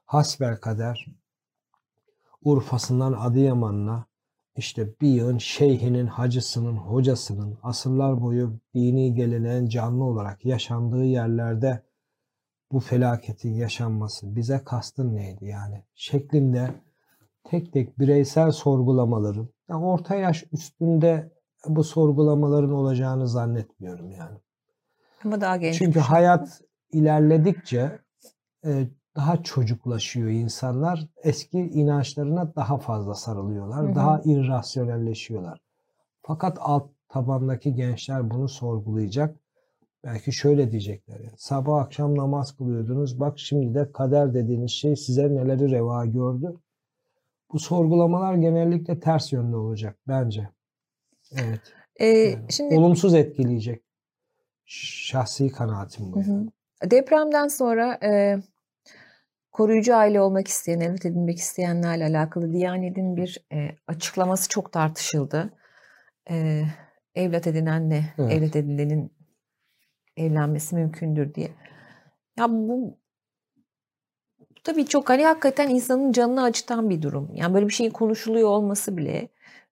hasbel 0.07 0.57
kader 0.57 1.07
Urfa'sından 2.45 3.13
Adıyaman'ına 3.13 4.07
işte 4.57 4.89
bir 5.01 5.09
yığın 5.09 5.39
şeyhinin, 5.39 6.07
hacısının, 6.07 6.77
hocasının 6.77 7.59
asırlar 7.63 8.23
boyu 8.23 8.59
dini 8.75 9.15
geleneğin 9.15 9.69
canlı 9.69 10.05
olarak 10.05 10.45
yaşandığı 10.45 11.05
yerlerde 11.05 11.83
bu 12.73 12.81
felaketin 12.81 13.55
yaşanması 13.55 14.37
bize 14.37 14.65
kastın 14.65 15.17
neydi 15.17 15.45
yani? 15.45 15.85
Şeklinde 15.95 16.75
tek 17.45 17.73
tek 17.73 17.99
bireysel 17.99 18.51
sorgulamaların 18.53 19.49
yani 19.69 19.85
orta 19.85 20.15
yaş 20.15 20.45
üstünde 20.53 21.40
bu 21.67 21.85
sorgulamaların 21.85 22.73
olacağını 22.73 23.29
zannetmiyorum 23.29 24.11
yani. 24.11 24.39
Ama 25.25 25.41
daha 25.41 25.57
genç. 25.57 25.79
Çünkü 25.79 26.01
hayat 26.01 26.61
ilerledikçe 26.93 27.99
e, 28.65 28.89
daha 29.17 29.43
çocuklaşıyor 29.43 30.29
insanlar. 30.29 31.09
Eski 31.23 31.59
inançlarına 31.59 32.55
daha 32.57 32.79
fazla 32.79 33.15
sarılıyorlar. 33.15 33.87
Hı 33.87 33.91
hı. 33.91 33.95
Daha 33.95 34.21
irrasyonelleşiyorlar. 34.25 35.61
Fakat 36.23 36.59
alt 36.61 36.91
tabandaki 37.09 37.75
gençler 37.75 38.31
bunu 38.31 38.49
sorgulayacak. 38.49 39.37
Belki 40.05 40.33
şöyle 40.33 40.71
diyecekler. 40.71 41.21
Yani, 41.21 41.37
Sabah 41.37 41.81
akşam 41.83 42.17
namaz 42.17 42.57
kılıyordunuz. 42.57 43.21
Bak 43.21 43.39
şimdi 43.39 43.75
de 43.75 43.93
kader 43.93 44.35
dediğiniz 44.35 44.71
şey 44.71 44.97
size 44.97 45.35
neleri 45.35 45.71
reva 45.71 46.07
gördü. 46.07 46.57
Bu 47.53 47.59
sorgulamalar 47.59 48.35
genellikle 48.35 49.01
ters 49.01 49.33
yönde 49.33 49.57
olacak 49.57 49.99
bence. 50.09 50.49
Evet. 51.37 51.61
Ee, 51.97 52.07
yani, 52.07 52.53
şimdi 52.53 52.75
olumsuz 52.75 53.15
etkileyecek. 53.15 53.83
Şahsi 54.65 55.49
kanaatim 55.49 56.13
bu. 56.13 56.17
Hı 56.17 56.21
hı. 56.21 56.47
Depremden 56.91 57.49
sonra 57.49 57.99
e, 58.03 58.39
koruyucu 59.53 59.97
aile 59.97 60.21
olmak 60.21 60.49
isteyen, 60.49 60.81
evlat 60.81 61.07
edinmek 61.07 61.39
isteyenlerle 61.39 62.05
alakalı 62.05 62.53
Diyanet'in 62.53 63.17
bir 63.17 63.45
e, 63.53 63.77
açıklaması 63.87 64.49
çok 64.49 64.73
tartışıldı. 64.73 65.53
E, 66.31 66.65
evlat 67.15 67.47
edinenle 67.47 68.05
evet. 68.19 68.33
evlat 68.33 68.57
edinenin 68.57 69.13
evlenmesi 70.17 70.75
mümkündür 70.75 71.35
diye. 71.35 71.51
Ya 72.39 72.51
bu 72.51 72.99
tabii 74.65 74.87
çok 74.87 75.11
hani 75.11 75.25
hakikaten 75.25 75.69
insanın 75.69 76.13
canını 76.13 76.43
acıtan 76.43 76.91
bir 76.91 77.03
durum. 77.03 77.31
Yani 77.35 77.55
böyle 77.55 77.69
bir 77.69 77.73
şeyin 77.73 77.91
konuşuluyor 77.91 78.49
olması 78.49 78.97
bile. 78.97 79.29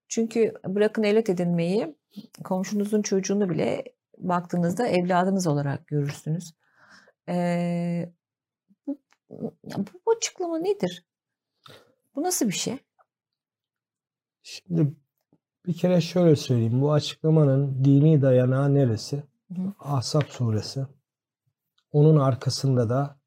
Çünkü 0.08 0.54
bırakın 0.66 1.02
evlat 1.02 1.28
edinmeyi 1.28 1.96
komşunuzun 2.44 3.02
çocuğunu 3.02 3.50
bile 3.50 3.84
baktığınızda 4.18 4.86
evladınız 4.86 5.46
olarak 5.46 5.86
görürsünüz. 5.86 6.54
Ee, 7.28 8.12
bu, 8.86 9.00
bu 10.06 10.12
açıklama 10.16 10.58
nedir? 10.58 11.06
Bu 12.16 12.22
nasıl 12.22 12.46
bir 12.46 12.52
şey? 12.52 12.78
Şimdi 14.42 14.94
bir 15.66 15.74
kere 15.74 16.00
şöyle 16.00 16.36
söyleyeyim. 16.36 16.80
Bu 16.80 16.92
açıklamanın 16.92 17.84
dini 17.84 18.22
dayanağı 18.22 18.74
neresi? 18.74 19.22
Hı. 19.56 19.62
Ahzab 19.78 20.22
suresi. 20.28 20.86
Onun 21.92 22.16
arkasında 22.16 22.88
da 22.88 23.18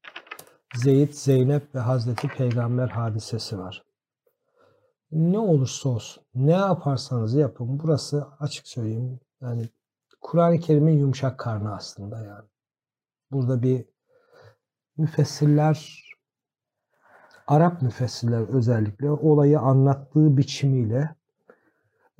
Zeyd, 0.74 1.12
Zeynep 1.12 1.74
ve 1.74 1.78
Hazreti 1.78 2.28
Peygamber 2.28 2.88
hadisesi 2.88 3.58
var. 3.58 3.84
Ne 5.12 5.38
olursa 5.38 5.88
olsun, 5.88 6.24
ne 6.34 6.52
yaparsanız 6.52 7.34
yapın. 7.34 7.78
Burası 7.82 8.26
açık 8.40 8.68
söyleyeyim. 8.68 9.20
Yani 9.40 9.68
Kur'an-ı 10.20 10.60
Kerim'in 10.60 10.98
yumuşak 10.98 11.38
karnı 11.38 11.74
aslında 11.74 12.24
yani. 12.24 12.48
Burada 13.30 13.62
bir 13.62 13.84
müfessirler, 14.96 16.02
Arap 17.46 17.82
müfessirler 17.82 18.48
özellikle 18.48 19.10
olayı 19.10 19.60
anlattığı 19.60 20.36
biçimiyle 20.36 21.16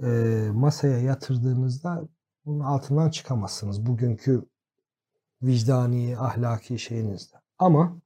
e, 0.03 0.09
masaya 0.53 0.99
yatırdığınızda 0.99 2.09
bunun 2.45 2.61
altından 2.61 3.11
çıkamazsınız. 3.11 3.87
Bugünkü 3.87 4.45
vicdani, 5.43 6.19
ahlaki 6.19 6.79
şeyinizde. 6.79 7.37
Ama 7.59 8.02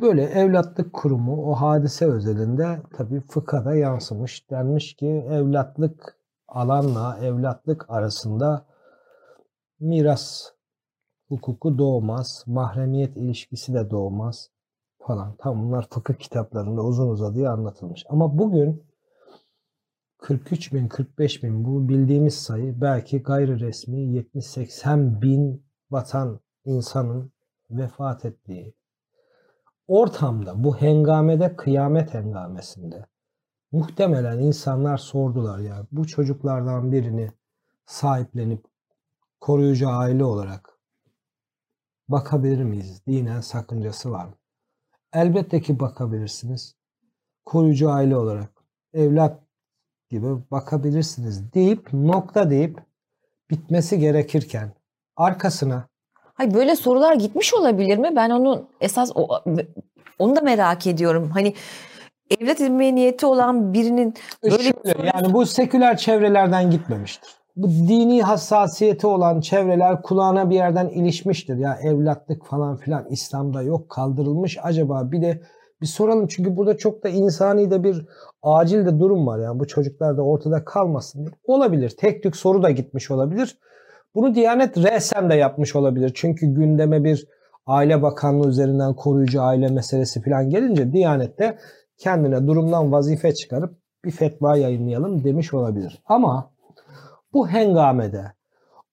Böyle 0.00 0.22
evlatlık 0.24 0.92
kurumu 0.92 1.50
o 1.50 1.54
hadise 1.54 2.06
özelinde 2.06 2.82
tabii 2.96 3.20
fıkada 3.20 3.74
yansımış. 3.74 4.50
Denmiş 4.50 4.96
ki 4.96 5.06
evlatlık 5.06 6.18
alanla 6.48 7.18
evlatlık 7.22 7.90
arasında 7.90 8.66
miras 9.80 10.52
hukuku 11.28 11.78
doğmaz. 11.78 12.44
Mahremiyet 12.46 13.16
ilişkisi 13.16 13.74
de 13.74 13.90
doğmaz 13.90 14.50
falan. 15.06 15.36
Tam 15.38 15.62
bunlar 15.62 15.88
fıkıh 15.90 16.14
kitaplarında 16.14 16.82
uzun 16.82 17.08
uzadıya 17.08 17.52
anlatılmış. 17.52 18.04
Ama 18.08 18.38
bugün 18.38 18.88
43 20.18 20.72
bin, 20.72 20.88
45 20.88 21.42
bin 21.42 21.64
bu 21.64 21.88
bildiğimiz 21.88 22.34
sayı 22.34 22.80
belki 22.80 23.22
gayri 23.22 23.60
resmi 23.60 23.98
70-80 24.00 25.22
bin 25.22 25.66
vatan 25.90 26.40
insanın 26.64 27.32
vefat 27.70 28.24
ettiği 28.24 28.77
ortamda 29.88 30.64
bu 30.64 30.76
hengamede 30.76 31.56
kıyamet 31.56 32.14
hengamesinde 32.14 33.06
muhtemelen 33.72 34.38
insanlar 34.38 34.98
sordular 34.98 35.58
ya 35.58 35.86
bu 35.92 36.06
çocuklardan 36.06 36.92
birini 36.92 37.30
sahiplenip 37.86 38.64
koruyucu 39.40 39.88
aile 39.88 40.24
olarak 40.24 40.78
bakabilir 42.08 42.64
miyiz? 42.64 43.02
Dinen 43.06 43.40
sakıncası 43.40 44.10
var 44.10 44.24
mı? 44.24 44.34
Elbette 45.12 45.60
ki 45.60 45.80
bakabilirsiniz. 45.80 46.76
Koruyucu 47.44 47.90
aile 47.90 48.16
olarak 48.16 48.50
evlat 48.92 49.42
gibi 50.08 50.26
bakabilirsiniz 50.50 51.52
deyip 51.52 51.92
nokta 51.92 52.50
deyip 52.50 52.82
bitmesi 53.50 53.98
gerekirken 53.98 54.72
arkasına 55.16 55.88
Hayır 56.38 56.54
böyle 56.54 56.76
sorular 56.76 57.14
gitmiş 57.14 57.54
olabilir 57.54 57.98
mi? 57.98 58.12
Ben 58.16 58.30
onun 58.30 58.68
esas 58.80 59.12
o, 59.14 59.28
onu 60.18 60.36
da 60.36 60.40
merak 60.40 60.86
ediyorum. 60.86 61.30
Hani 61.34 61.54
evlat 62.40 62.60
edinmeye 62.60 62.94
niyeti 62.94 63.26
olan 63.26 63.72
birinin 63.72 64.14
böyle 64.42 64.56
Şöyle, 64.56 64.70
bir 64.70 64.90
soru... 64.90 65.06
yani 65.14 65.32
bu 65.32 65.46
seküler 65.46 65.96
çevrelerden 65.96 66.70
gitmemiştir. 66.70 67.30
Bu 67.56 67.68
dini 67.68 68.22
hassasiyeti 68.22 69.06
olan 69.06 69.40
çevreler 69.40 70.02
kulağına 70.02 70.50
bir 70.50 70.54
yerden 70.54 70.88
ilişmiştir. 70.88 71.56
Ya 71.56 71.78
evlatlık 71.82 72.46
falan 72.46 72.76
filan 72.76 73.06
İslam'da 73.10 73.62
yok 73.62 73.90
kaldırılmış. 73.90 74.58
Acaba 74.62 75.12
bir 75.12 75.22
de 75.22 75.42
bir 75.80 75.86
soralım 75.86 76.26
çünkü 76.26 76.56
burada 76.56 76.76
çok 76.76 77.04
da 77.04 77.08
insani 77.08 77.70
de 77.70 77.84
bir 77.84 78.06
acil 78.42 78.86
de 78.86 78.98
durum 78.98 79.26
var. 79.26 79.38
Yani 79.38 79.60
bu 79.60 79.66
çocuklar 79.66 80.16
da 80.16 80.22
ortada 80.22 80.64
kalmasın 80.64 81.18
diye. 81.20 81.30
Olabilir. 81.44 81.90
Tek 81.90 82.22
tük 82.22 82.36
soru 82.36 82.62
da 82.62 82.70
gitmiş 82.70 83.10
olabilir. 83.10 83.58
Bunu 84.14 84.34
Diyanet 84.34 84.76
resen 84.76 85.30
de 85.30 85.34
yapmış 85.34 85.76
olabilir. 85.76 86.12
Çünkü 86.14 86.46
gündeme 86.46 87.04
bir 87.04 87.28
Aile 87.66 88.02
Bakanlığı 88.02 88.48
üzerinden 88.48 88.94
koruyucu 88.94 89.42
aile 89.42 89.68
meselesi 89.68 90.22
falan 90.22 90.50
gelince 90.50 90.92
Diyanet 90.92 91.38
de 91.38 91.58
kendine 91.98 92.46
durumdan 92.46 92.92
vazife 92.92 93.34
çıkarıp 93.34 93.78
bir 94.04 94.10
fetva 94.10 94.56
yayınlayalım 94.56 95.24
demiş 95.24 95.54
olabilir. 95.54 96.02
Ama 96.06 96.52
bu 97.32 97.48
hengamede 97.48 98.32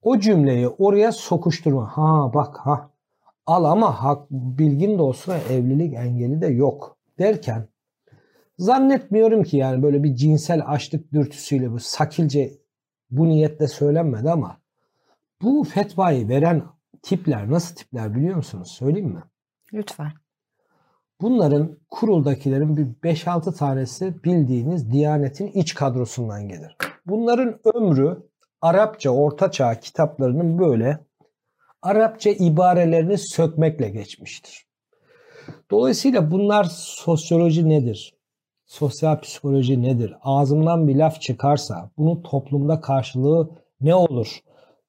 o 0.01 0.19
cümleyi 0.19 0.67
oraya 0.67 1.12
sokuşturma. 1.12 1.88
Ha 1.88 2.31
bak 2.34 2.57
ha 2.57 2.89
al 3.45 3.63
ama 3.63 4.03
hak 4.03 4.31
bilgin 4.31 4.98
de 4.98 5.01
olsun 5.01 5.34
evlilik 5.50 5.93
engeli 5.93 6.41
de 6.41 6.48
yok 6.48 6.98
derken 7.19 7.67
zannetmiyorum 8.57 9.43
ki 9.43 9.57
yani 9.57 9.84
böyle 9.84 10.03
bir 10.03 10.15
cinsel 10.15 10.62
açlık 10.65 11.13
dürtüsüyle 11.13 11.72
bu 11.72 11.79
sakilce 11.79 12.51
bu 13.12 13.29
niyetle 13.29 13.67
söylenmedi 13.67 14.29
ama 14.29 14.57
bu 15.42 15.63
fetvayı 15.63 16.30
veren 16.30 16.63
tipler 17.04 17.51
nasıl 17.51 17.75
tipler 17.75 18.15
biliyor 18.15 18.36
musunuz? 18.36 18.72
Söyleyeyim 18.72 19.10
mi? 19.10 19.24
Lütfen. 19.74 20.12
Bunların 21.22 21.77
kuruldakilerin 21.89 22.77
bir 22.77 22.86
5-6 23.15 23.56
tanesi 23.56 24.24
bildiğiniz 24.24 24.92
Diyanet'in 24.92 25.48
iç 25.48 25.74
kadrosundan 25.74 26.48
gelir. 26.48 26.77
Bunların 27.06 27.60
ömrü 27.75 28.24
Arapça 28.62 29.10
ortaçağ 29.10 29.80
kitaplarının 29.80 30.60
böyle 30.60 31.00
Arapça 31.82 32.30
ibarelerini 32.30 33.18
sökmekle 33.18 33.90
geçmiştir. 33.90 34.66
Dolayısıyla 35.72 36.31
bunlar 36.31 36.64
sosyoloji 36.72 37.70
nedir? 37.70 38.16
Sosyal 38.66 39.20
psikoloji 39.20 39.81
nedir? 39.81 40.14
Ağzımdan 40.22 40.88
bir 40.88 40.96
laf 40.96 41.22
çıkarsa 41.22 41.92
bunun 41.98 42.22
toplumda 42.22 42.81
karşılığı 42.81 43.50
ne 43.81 43.96
olur? 43.96 44.40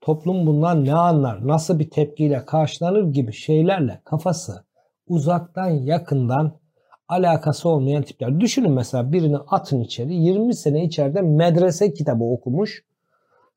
Toplum 0.07 0.47
bundan 0.47 0.85
ne 0.85 0.95
anlar? 0.95 1.47
Nasıl 1.49 1.79
bir 1.79 1.91
tepkiyle 1.91 2.45
karşılanır 2.45 3.13
gibi 3.13 3.33
şeylerle 3.33 4.01
kafası 4.05 4.65
uzaktan 5.07 5.69
yakından 5.69 6.61
alakası 7.09 7.69
olmayan 7.69 8.03
tipler. 8.03 8.41
Düşünün 8.41 8.73
mesela 8.73 9.13
birini 9.13 9.37
atın 9.37 9.81
içeri 9.81 10.15
20 10.15 10.55
sene 10.55 10.85
içeride 10.85 11.23
medrese 11.23 11.95
kitabı 11.95 12.25
okumuş. 12.25 12.85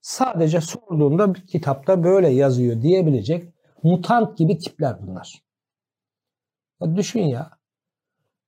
Sadece 0.01 0.61
sorduğunda 0.61 1.35
bir 1.35 1.47
kitapta 1.47 2.03
böyle 2.03 2.29
yazıyor 2.29 2.81
diyebilecek 2.81 3.53
mutant 3.83 4.37
gibi 4.37 4.57
tipler 4.57 4.95
bunlar. 5.01 5.43
Ya 6.81 6.95
düşün 6.95 7.21
ya. 7.21 7.49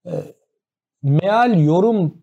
E, 0.05 0.11
meal 1.03 1.63
yorum 1.63 2.20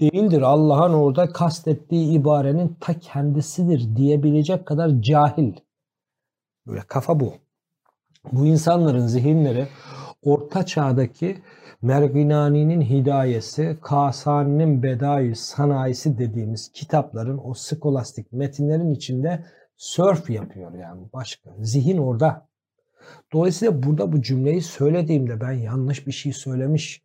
değildir. 0.00 0.42
Allah'ın 0.42 0.92
orada 0.92 1.32
kastettiği 1.32 2.18
ibarenin 2.18 2.76
ta 2.80 2.98
kendisidir 2.98 3.96
diyebilecek 3.96 4.66
kadar 4.66 4.90
cahil. 5.00 5.52
Böyle 6.66 6.80
kafa 6.80 7.20
bu. 7.20 7.34
Bu 8.32 8.46
insanların 8.46 9.06
zihinleri 9.06 9.68
orta 10.22 10.66
çağdaki 10.66 11.42
Merginani'nin 11.82 12.80
hidayesi, 12.80 13.78
Kasani'nin 13.82 14.82
bedayı 14.82 15.36
sanayisi 15.36 16.18
dediğimiz 16.18 16.72
kitapların 16.72 17.40
o 17.44 17.54
skolastik 17.54 18.32
metinlerin 18.32 18.94
içinde 18.94 19.44
surf 19.76 20.30
yapıyor 20.30 20.72
yani 20.74 21.02
başka. 21.12 21.50
Zihin 21.60 21.98
orada. 21.98 22.48
Dolayısıyla 23.32 23.82
burada 23.82 24.12
bu 24.12 24.22
cümleyi 24.22 24.62
söylediğimde 24.62 25.40
ben 25.40 25.52
yanlış 25.52 26.06
bir 26.06 26.12
şey 26.12 26.32
söylemiş 26.32 27.02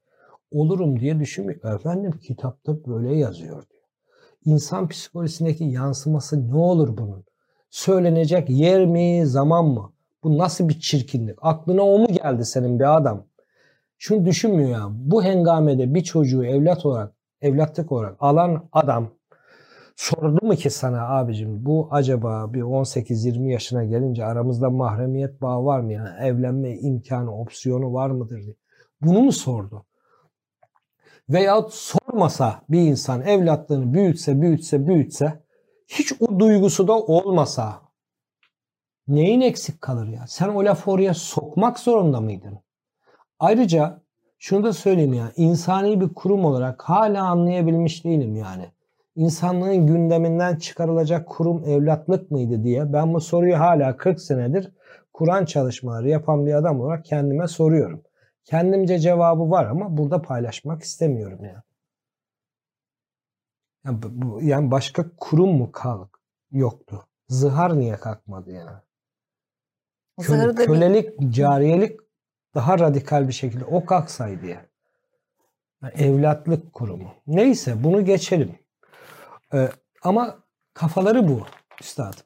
olurum 0.53 0.99
diye 0.99 1.19
düşünmüyor. 1.19 1.75
Efendim 1.75 2.11
kitapta 2.11 2.85
böyle 2.85 3.15
yazıyor 3.15 3.69
diyor. 3.69 3.83
İnsan 4.45 4.87
psikolojisindeki 4.87 5.63
yansıması 5.63 6.51
ne 6.51 6.55
olur 6.55 6.97
bunun? 6.97 7.23
Söylenecek 7.69 8.49
yer 8.49 8.85
mi, 8.85 9.21
zaman 9.25 9.65
mı? 9.65 9.93
Bu 10.23 10.37
nasıl 10.37 10.69
bir 10.69 10.79
çirkinlik? 10.79 11.35
Aklına 11.41 11.81
o 11.81 11.99
mu 11.99 12.07
geldi 12.07 12.45
senin 12.45 12.79
bir 12.79 12.97
adam? 12.97 13.25
Şunu 13.97 14.25
düşünmüyor 14.25 14.69
ya. 14.69 14.87
Bu 14.91 15.23
hengamede 15.23 15.93
bir 15.93 16.03
çocuğu 16.03 16.45
evlat 16.45 16.85
olarak, 16.85 17.13
evlatlık 17.41 17.91
olarak 17.91 18.15
alan 18.19 18.69
adam 18.71 19.09
sordu 19.95 20.45
mu 20.45 20.55
ki 20.55 20.69
sana 20.69 21.07
abicim 21.09 21.65
bu 21.65 21.87
acaba 21.91 22.53
bir 22.53 22.61
18-20 22.61 23.51
yaşına 23.51 23.83
gelince 23.83 24.25
aramızda 24.25 24.69
mahremiyet 24.69 25.41
bağı 25.41 25.65
var 25.65 25.79
mı? 25.79 25.93
Yani 25.93 26.09
evlenme 26.19 26.77
imkanı, 26.77 27.39
opsiyonu 27.41 27.93
var 27.93 28.09
mıdır 28.09 28.41
diye. 28.41 28.55
Bunu 29.01 29.21
mu 29.21 29.31
sordu? 29.31 29.85
Veyahut 31.29 31.73
sormasa 31.73 32.61
bir 32.69 32.81
insan 32.81 33.21
evlatlığını 33.21 33.93
büyütse, 33.93 34.41
büyütse, 34.41 34.87
büyütse 34.87 35.43
hiç 35.87 36.13
o 36.19 36.39
duygusu 36.39 36.87
da 36.87 36.93
olmasa 36.93 37.81
neyin 39.07 39.41
eksik 39.41 39.81
kalır 39.81 40.07
ya? 40.07 40.25
Sen 40.27 40.49
o 40.49 40.65
lafı 40.65 40.91
oraya 40.91 41.13
sokmak 41.13 41.79
zorunda 41.79 42.21
mıydın? 42.21 42.59
Ayrıca 43.39 44.01
şunu 44.39 44.63
da 44.63 44.73
söyleyeyim 44.73 45.13
ya 45.13 45.31
insani 45.35 46.01
bir 46.01 46.13
kurum 46.13 46.45
olarak 46.45 46.81
hala 46.81 47.23
anlayabilmiş 47.23 48.05
değilim 48.05 48.35
yani. 48.35 48.71
İnsanlığın 49.15 49.87
gündeminden 49.87 50.55
çıkarılacak 50.55 51.27
kurum 51.27 51.63
evlatlık 51.65 52.31
mıydı 52.31 52.63
diye 52.63 52.93
ben 52.93 53.13
bu 53.13 53.21
soruyu 53.21 53.59
hala 53.59 53.97
40 53.97 54.21
senedir 54.21 54.71
Kur'an 55.13 55.45
çalışmaları 55.45 56.09
yapan 56.09 56.45
bir 56.45 56.53
adam 56.53 56.81
olarak 56.81 57.05
kendime 57.05 57.47
soruyorum. 57.47 58.03
Kendimce 58.45 58.99
cevabı 58.99 59.49
var 59.49 59.65
ama 59.65 59.97
burada 59.97 60.21
paylaşmak 60.21 60.83
istemiyorum 60.83 61.45
ya. 61.45 61.63
Yani, 63.85 63.99
yani 64.41 64.71
başka 64.71 65.05
kurum 65.17 65.57
mu 65.57 65.71
kalk 65.71 66.19
yoktu? 66.51 67.07
Zihar 67.29 67.79
niye 67.79 67.95
kalkmadı 67.95 68.51
yani? 68.51 68.77
Köle, 70.21 70.65
kölelik, 70.65 71.19
bir... 71.19 71.31
cariyelik 71.31 71.99
daha 72.55 72.79
radikal 72.79 73.27
bir 73.27 73.33
şekilde 73.33 73.65
o 73.65 73.85
kalksaydı 73.85 74.45
ya. 74.45 74.65
Yani 75.83 75.93
evlatlık 75.93 76.73
kurumu. 76.73 77.15
Neyse 77.27 77.83
bunu 77.83 78.05
geçelim. 78.05 78.59
Ee, 79.53 79.69
ama 80.01 80.37
kafaları 80.73 81.27
bu 81.27 81.45
üstadım. 81.81 82.23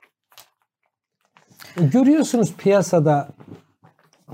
Görüyorsunuz 1.75 2.55
piyasada 2.55 3.29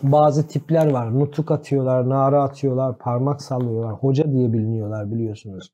bazı 0.04 0.48
tipler 0.48 0.92
var. 0.92 1.20
Nutuk 1.20 1.52
atıyorlar, 1.52 2.10
nara 2.10 2.44
atıyorlar, 2.44 2.98
parmak 2.98 3.42
sallıyorlar. 3.42 3.94
Hoca 3.94 4.32
diye 4.32 4.54
biliniyorlar 4.54 5.12
biliyorsunuz. 5.12 5.74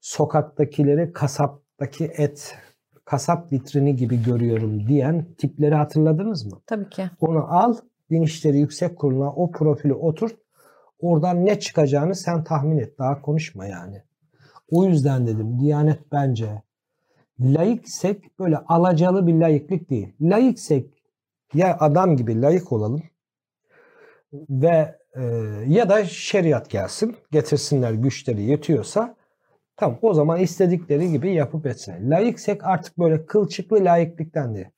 Sokaktakileri 0.00 1.12
kasaptaki 1.12 2.04
et, 2.04 2.56
kasap 3.04 3.52
vitrini 3.52 3.96
gibi 3.96 4.22
görüyorum 4.22 4.86
diyen 4.86 5.26
tipleri 5.38 5.74
hatırladınız 5.74 6.46
mı? 6.46 6.60
Tabii 6.66 6.88
ki. 6.88 7.10
Onu 7.20 7.54
al, 7.54 7.74
Din 8.10 8.22
İşleri 8.22 8.58
Yüksek 8.58 8.98
Kurulu'na 8.98 9.32
o 9.32 9.50
profili 9.50 9.94
oturt. 9.94 10.36
Oradan 10.98 11.44
ne 11.44 11.60
çıkacağını 11.60 12.14
sen 12.14 12.44
tahmin 12.44 12.78
et. 12.78 12.98
Daha 12.98 13.22
konuşma 13.22 13.66
yani. 13.66 14.02
O 14.70 14.84
yüzden 14.84 15.26
dedim 15.26 15.60
Diyanet 15.60 16.12
bence 16.12 16.62
laiksek 17.40 18.38
böyle 18.38 18.58
alacalı 18.58 19.26
bir 19.26 19.34
laiklik 19.34 19.90
değil. 19.90 20.14
Laiksek 20.20 21.02
ya 21.54 21.76
adam 21.80 22.16
gibi 22.16 22.42
laik 22.42 22.72
olalım 22.72 23.02
ve 24.50 24.98
e, 25.16 25.22
ya 25.66 25.88
da 25.88 26.04
şeriat 26.04 26.70
gelsin 26.70 27.16
getirsinler 27.32 27.92
güçleri 27.92 28.42
yetiyorsa 28.42 29.14
tamam 29.76 29.98
o 30.02 30.14
zaman 30.14 30.40
istedikleri 30.40 31.12
gibi 31.12 31.34
yapıp 31.34 31.66
etsinler. 31.66 32.10
Laiksek 32.10 32.64
artık 32.64 32.98
böyle 32.98 33.26
kılçıklı 33.26 33.84
laiklikten 33.84 34.54
değil. 34.54 34.68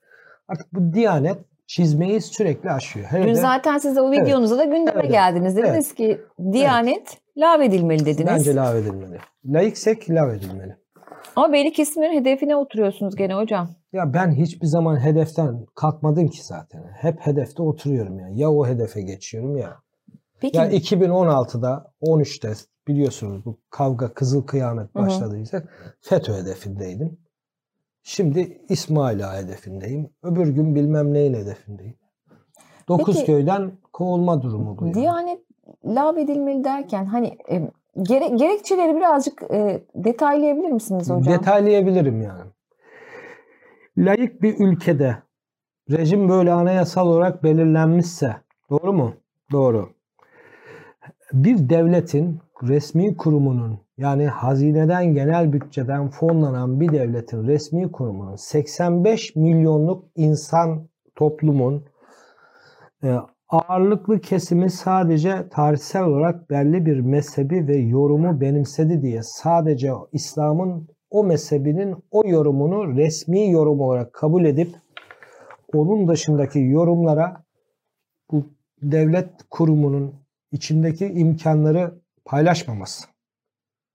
Artık 0.49 0.73
bu 0.73 0.95
diyanet 0.95 1.39
çizmeyi 1.67 2.21
sürekli 2.21 2.71
aşıyor. 2.71 3.07
Hele 3.07 3.25
Dün 3.25 3.29
de, 3.29 3.35
zaten 3.35 3.79
siz 3.79 3.97
de 3.97 4.01
o 4.01 4.13
videonuzda 4.13 4.65
evet, 4.65 4.73
da 4.73 4.77
gündeme 4.77 5.01
evet, 5.01 5.11
geldiniz. 5.11 5.57
Dediniz 5.57 5.87
evet, 5.87 5.95
ki 5.95 6.21
Diyanet 6.53 6.97
evet. 6.97 7.19
lağvedilmeli 7.37 8.07
dediniz. 8.07 8.33
Bence 8.33 8.55
lağvedilmeli. 8.55 9.19
Laiksek 9.45 10.11
lağvedilmeli. 10.11 10.77
Ama 11.37 11.53
belli 11.53 11.73
kesimlerin 11.73 12.21
hedefine 12.21 12.57
oturuyorsunuz 12.57 13.17
gene 13.17 13.35
hocam. 13.35 13.69
Ya 13.93 14.15
ben 14.15 14.33
hiçbir 14.33 14.67
zaman 14.67 15.01
hedeften 15.01 15.67
kalkmadım 15.75 16.29
ki 16.29 16.45
zaten. 16.45 16.83
Hep 16.83 17.21
hedefte 17.21 17.63
oturuyorum 17.63 18.19
yani. 18.19 18.41
Ya 18.41 18.51
o 18.51 18.67
hedefe 18.67 19.03
geçiyorum 19.03 19.57
ya. 19.57 19.77
Peki. 20.41 20.57
Ya 20.57 20.71
2016'da 20.71 21.93
13'te 22.03 22.53
biliyorsunuz 22.89 23.45
bu 23.45 23.59
kavga 23.71 24.15
Kızıl 24.15 24.43
Kıyamet 24.43 24.95
başladıysa 24.95 25.63
FETÖ 26.01 26.35
hedefindeydim. 26.35 27.19
Şimdi 28.03 28.61
İsmail 28.69 29.27
Ağa 29.27 29.37
hedefindeyim. 29.37 30.11
Öbür 30.23 30.49
gün 30.49 30.75
bilmem 30.75 31.15
neyin 31.15 31.35
hedefindeyim. 31.35 31.95
Dokuz 32.89 33.15
Peki, 33.15 33.27
köyden 33.27 33.73
kovulma 33.93 34.43
durumu 34.43 34.79
bu. 34.79 34.95
Diyanet 34.95 35.41
yani. 35.85 35.95
lağvedilmeli 35.97 36.65
derken 36.65 37.05
hani 37.05 37.39
e, 37.51 37.71
gere, 38.03 38.29
gerekçeleri 38.29 38.97
birazcık 38.97 39.43
e, 39.51 39.83
detaylayabilir 39.95 40.71
misiniz 40.71 41.11
hocam? 41.11 41.35
Detaylayabilirim 41.35 42.23
yani. 42.23 42.51
Layık 43.99 44.43
bir 44.43 44.59
ülkede 44.59 45.17
rejim 45.91 46.29
böyle 46.29 46.53
anayasal 46.53 47.07
olarak 47.07 47.43
belirlenmişse 47.45 48.37
doğru 48.71 48.93
mu? 48.93 49.15
Doğru. 49.53 49.89
Bir 51.33 51.69
devletin 51.69 52.41
resmi 52.63 53.17
kurumunun 53.17 53.81
yani 53.99 54.27
hazineden 54.27 55.15
genel 55.15 55.53
bütçeden 55.53 56.09
fonlanan 56.09 56.81
bir 56.81 56.93
devletin 56.93 57.47
resmi 57.47 57.93
kurumunun 57.93 58.37
85 58.37 59.37
milyonluk 59.37 60.05
insan 60.17 60.89
toplumun 61.15 61.85
e, 63.05 63.17
ağırlıklı 63.49 64.21
kesimi 64.21 64.71
sadece 64.71 65.49
tarihsel 65.49 66.03
olarak 66.03 66.51
belli 66.51 66.87
bir 66.87 67.01
mezhebi 67.01 67.69
ve 67.69 67.77
yorumu 67.77 68.41
benimsedi 68.41 69.03
diye 69.03 69.23
sadece 69.23 69.93
İslam'ın 70.13 70.89
o 71.11 71.25
mezhebinin 71.25 71.97
o 72.11 72.27
yorumunu 72.27 72.97
resmi 72.97 73.51
yorum 73.51 73.81
olarak 73.81 74.13
kabul 74.13 74.45
edip 74.45 74.75
onun 75.75 76.09
dışındaki 76.09 76.59
yorumlara 76.59 77.45
bu 78.31 78.45
devlet 78.83 79.31
kurumunun 79.51 80.15
içindeki 80.53 81.07
imkanları 81.07 81.95
paylaşmaması. 82.25 83.07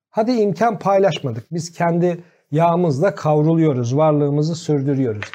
Hadi 0.10 0.32
imkan 0.32 0.80
paylaşmadık. 0.80 1.52
Biz 1.52 1.72
kendi 1.72 2.24
yağımızla 2.52 3.16
kavruluyoruz, 3.16 3.98
varlığımızı 3.98 4.56
sürdürüyoruz. 4.56 5.32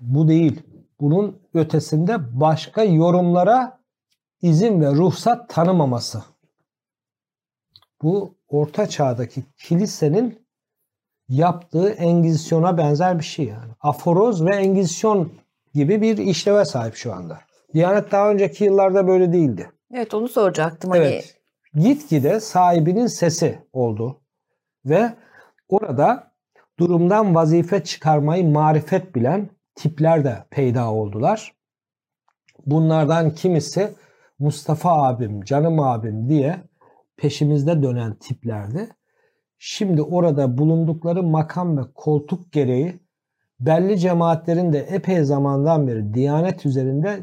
Bu 0.00 0.28
değil. 0.28 0.62
Bunun 1.00 1.40
ötesinde 1.54 2.40
başka 2.40 2.84
yorumlara 2.84 3.80
izin 4.42 4.80
ve 4.80 4.92
ruhsat 4.92 5.48
tanımaması. 5.48 6.22
Bu 8.02 8.34
orta 8.48 8.86
çağdaki 8.86 9.42
kilisenin 9.58 10.46
yaptığı 11.28 11.90
engizisyona 11.90 12.78
benzer 12.78 13.18
bir 13.18 13.24
şey 13.24 13.46
yani. 13.46 13.72
Aforoz 13.80 14.46
ve 14.46 14.56
engizisyon 14.56 15.32
gibi 15.74 16.02
bir 16.02 16.18
işleve 16.18 16.64
sahip 16.64 16.94
şu 16.94 17.12
anda. 17.12 17.40
Diyanet 17.74 18.12
daha 18.12 18.30
önceki 18.30 18.64
yıllarda 18.64 19.06
böyle 19.06 19.32
değildi. 19.32 19.70
Evet 19.94 20.14
onu 20.14 20.28
soracaktım. 20.28 20.90
Hani 20.90 21.04
evet. 21.04 21.36
Gitgide 21.74 22.40
sahibinin 22.40 23.06
sesi 23.06 23.58
oldu. 23.72 24.20
Ve 24.84 25.12
orada 25.68 26.32
durumdan 26.78 27.34
vazife 27.34 27.84
çıkarmayı 27.84 28.44
marifet 28.44 29.14
bilen 29.14 29.50
tipler 29.80 30.24
de 30.24 30.44
peyda 30.50 30.92
oldular. 30.92 31.54
Bunlardan 32.66 33.30
kimisi 33.34 33.94
Mustafa 34.38 34.92
abim, 34.92 35.44
canım 35.44 35.80
abim 35.80 36.28
diye 36.28 36.56
peşimizde 37.16 37.82
dönen 37.82 38.14
tiplerdi. 38.14 38.88
Şimdi 39.58 40.02
orada 40.02 40.58
bulundukları 40.58 41.22
makam 41.22 41.78
ve 41.78 41.82
koltuk 41.94 42.52
gereği 42.52 43.00
belli 43.60 43.98
cemaatlerin 43.98 44.72
de 44.72 44.78
epey 44.78 45.24
zamandan 45.24 45.88
beri 45.88 46.14
Diyanet 46.14 46.66
üzerinde 46.66 47.20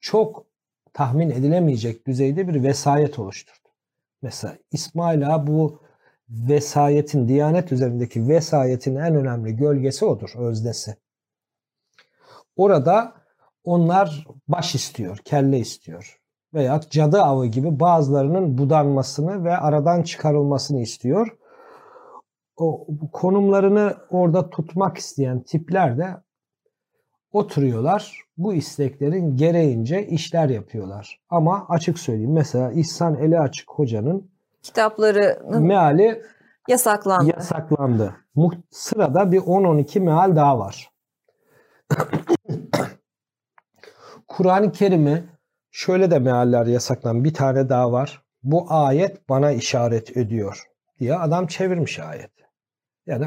çok 0.00 0.46
tahmin 0.92 1.30
edilemeyecek 1.30 2.06
düzeyde 2.06 2.48
bir 2.48 2.62
vesayet 2.62 3.18
oluşturdu. 3.18 3.68
Mesela 4.22 4.56
İsmail 4.72 5.34
Ağa 5.34 5.46
bu 5.46 5.80
vesayetin, 6.28 7.28
Diyanet 7.28 7.72
üzerindeki 7.72 8.28
vesayetin 8.28 8.96
en 8.96 9.14
önemli 9.14 9.56
gölgesi 9.56 10.04
odur, 10.04 10.30
özdesi. 10.36 10.96
Orada 12.56 13.12
onlar 13.64 14.26
baş 14.48 14.74
istiyor, 14.74 15.16
kelle 15.24 15.58
istiyor. 15.58 16.20
Veya 16.54 16.80
cadı 16.90 17.22
avı 17.22 17.46
gibi 17.46 17.80
bazılarının 17.80 18.58
budanmasını 18.58 19.44
ve 19.44 19.56
aradan 19.56 20.02
çıkarılmasını 20.02 20.80
istiyor. 20.80 21.36
O 22.56 22.86
konumlarını 23.12 23.94
orada 24.10 24.50
tutmak 24.50 24.98
isteyen 24.98 25.40
tipler 25.40 25.98
de 25.98 26.16
oturuyorlar. 27.32 28.20
Bu 28.36 28.54
isteklerin 28.54 29.36
gereğince 29.36 30.06
işler 30.06 30.48
yapıyorlar. 30.48 31.20
Ama 31.30 31.66
açık 31.68 31.98
söyleyeyim 31.98 32.32
mesela 32.32 32.72
İhsan 32.72 33.14
Eli 33.14 33.40
Açık 33.40 33.70
Hoca'nın 33.70 34.30
kitaplarının 34.62 35.62
meali 35.62 36.22
yasaklandı. 36.68 37.30
Yasaklandı. 37.30 38.16
Sırada 38.70 39.32
bir 39.32 39.40
10-12 39.40 40.00
meal 40.00 40.36
daha 40.36 40.58
var. 40.58 40.90
Kur'an-ı 44.28 44.72
Kerim'i 44.72 45.24
şöyle 45.70 46.10
de 46.10 46.18
mealler 46.18 46.66
yasaklan 46.66 47.24
bir 47.24 47.34
tane 47.34 47.68
daha 47.68 47.92
var. 47.92 48.22
Bu 48.42 48.66
ayet 48.68 49.28
bana 49.28 49.50
işaret 49.50 50.16
ediyor 50.16 50.64
diye 51.00 51.16
adam 51.16 51.46
çevirmiş 51.46 51.98
ayet. 51.98 52.30
Yani 53.06 53.26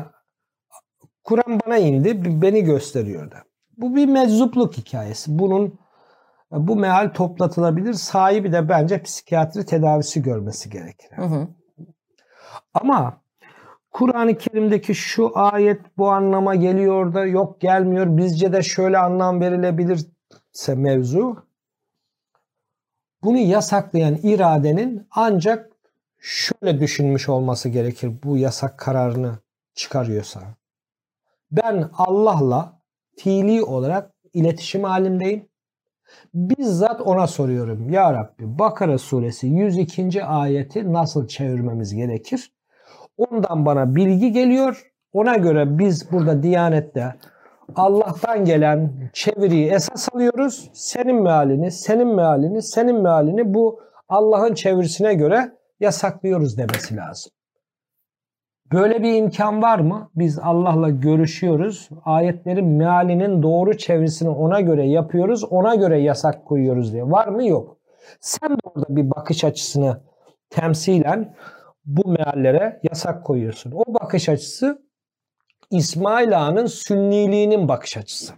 Kur'an 1.24 1.60
bana 1.66 1.78
indi, 1.78 2.42
beni 2.42 2.64
gösteriyor 2.64 3.32
da. 3.32 3.38
Bu 3.78 3.96
bir 3.96 4.06
meczupluk 4.06 4.78
hikayesi. 4.78 5.40
Bunun 5.40 5.80
bu 6.52 6.76
meal 6.76 7.14
toplatılabilir. 7.14 7.94
Sahibi 7.94 8.52
de 8.52 8.70
bence 8.70 9.02
psikiyatri 9.02 9.66
tedavisi 9.66 10.22
görmesi 10.22 10.70
gerekir. 10.70 11.10
Hı 11.16 11.22
hı. 11.22 11.48
Ama 12.74 13.22
Kur'an-ı 13.92 14.38
Kerim'deki 14.38 14.96
şu 14.96 15.32
ayet 15.36 15.82
bu 15.98 16.10
anlama 16.10 16.56
geliyor 16.56 17.14
da 17.14 17.26
yok 17.26 17.62
gelmiyor. 17.62 18.18
Bizce 18.18 18.54
de 18.54 18.64
şöyle 18.64 18.98
anlam 18.98 19.42
verilebilirse 19.42 20.08
mevzu. 20.76 21.44
Bunu 23.24 23.38
yasaklayan 23.38 24.18
iradenin 24.24 25.08
ancak 25.12 25.72
şöyle 26.20 26.80
düşünmüş 26.80 27.30
olması 27.30 27.70
gerekir 27.70 28.12
bu 28.24 28.38
yasak 28.38 28.80
kararını 28.80 29.38
çıkarıyorsa. 29.74 30.42
Ben 31.52 31.90
Allah'la 31.94 32.82
fiili 33.18 33.64
olarak 33.64 34.14
iletişim 34.34 34.84
halindeyim. 34.84 35.50
Bizzat 36.34 37.02
ona 37.02 37.28
soruyorum. 37.28 37.90
Ya 37.90 38.14
Rabbi 38.14 38.60
Bakara 38.60 38.98
suresi 38.98 39.48
102. 39.48 40.24
ayeti 40.24 40.94
nasıl 40.94 41.28
çevirmemiz 41.28 41.96
gerekir? 41.96 42.52
Ondan 43.18 43.66
bana 43.66 43.96
bilgi 43.96 44.32
geliyor. 44.32 44.92
Ona 45.14 45.36
göre 45.36 45.80
biz 45.80 46.12
burada 46.12 46.44
Diyanet'te 46.44 47.16
Allah'tan 47.76 48.46
gelen 48.46 49.10
çeviriyi 49.14 49.72
esas 49.72 50.10
alıyoruz. 50.14 50.70
Senin 50.74 51.24
mealini, 51.24 51.72
senin 51.72 52.08
mealini, 52.08 52.62
senin 52.62 53.02
mealini 53.02 53.54
bu 53.54 53.80
Allah'ın 54.10 54.54
çevirisine 54.54 55.14
göre 55.14 55.52
yasaklıyoruz 55.80 56.58
demesi 56.58 56.96
lazım. 56.96 57.32
Böyle 58.72 59.04
bir 59.04 59.16
imkan 59.16 59.62
var 59.62 59.80
mı? 59.80 60.12
Biz 60.16 60.40
Allah'la 60.40 60.90
görüşüyoruz. 60.90 61.90
Ayetlerin 62.06 62.68
mealinin 62.68 63.44
doğru 63.44 63.78
çevirisini 63.78 64.30
ona 64.30 64.62
göre 64.62 64.88
yapıyoruz. 64.88 65.44
Ona 65.44 65.76
göre 65.76 66.00
yasak 66.00 66.46
koyuyoruz 66.46 66.94
diye. 66.94 67.12
Var 67.12 67.28
mı? 67.28 67.48
Yok. 67.48 67.78
Sen 68.22 68.50
de 68.50 68.60
orada 68.64 68.96
bir 68.96 69.12
bakış 69.12 69.44
açısını 69.44 70.02
temsilen 70.50 71.36
bu 71.86 72.10
meallere 72.10 72.80
yasak 72.84 73.26
koyuyorsun. 73.26 73.72
O 73.72 73.94
bakış 73.94 74.30
açısı 74.30 74.89
İsmail 75.72 76.38
Ağa'nın 76.38 76.66
sünniliğinin 76.66 77.68
bakış 77.68 77.98
açısı. 77.98 78.34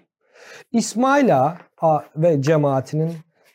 İsmail 0.72 1.38
Ağa 1.38 2.06
ve 2.16 2.42
cemaatinin 2.42 3.14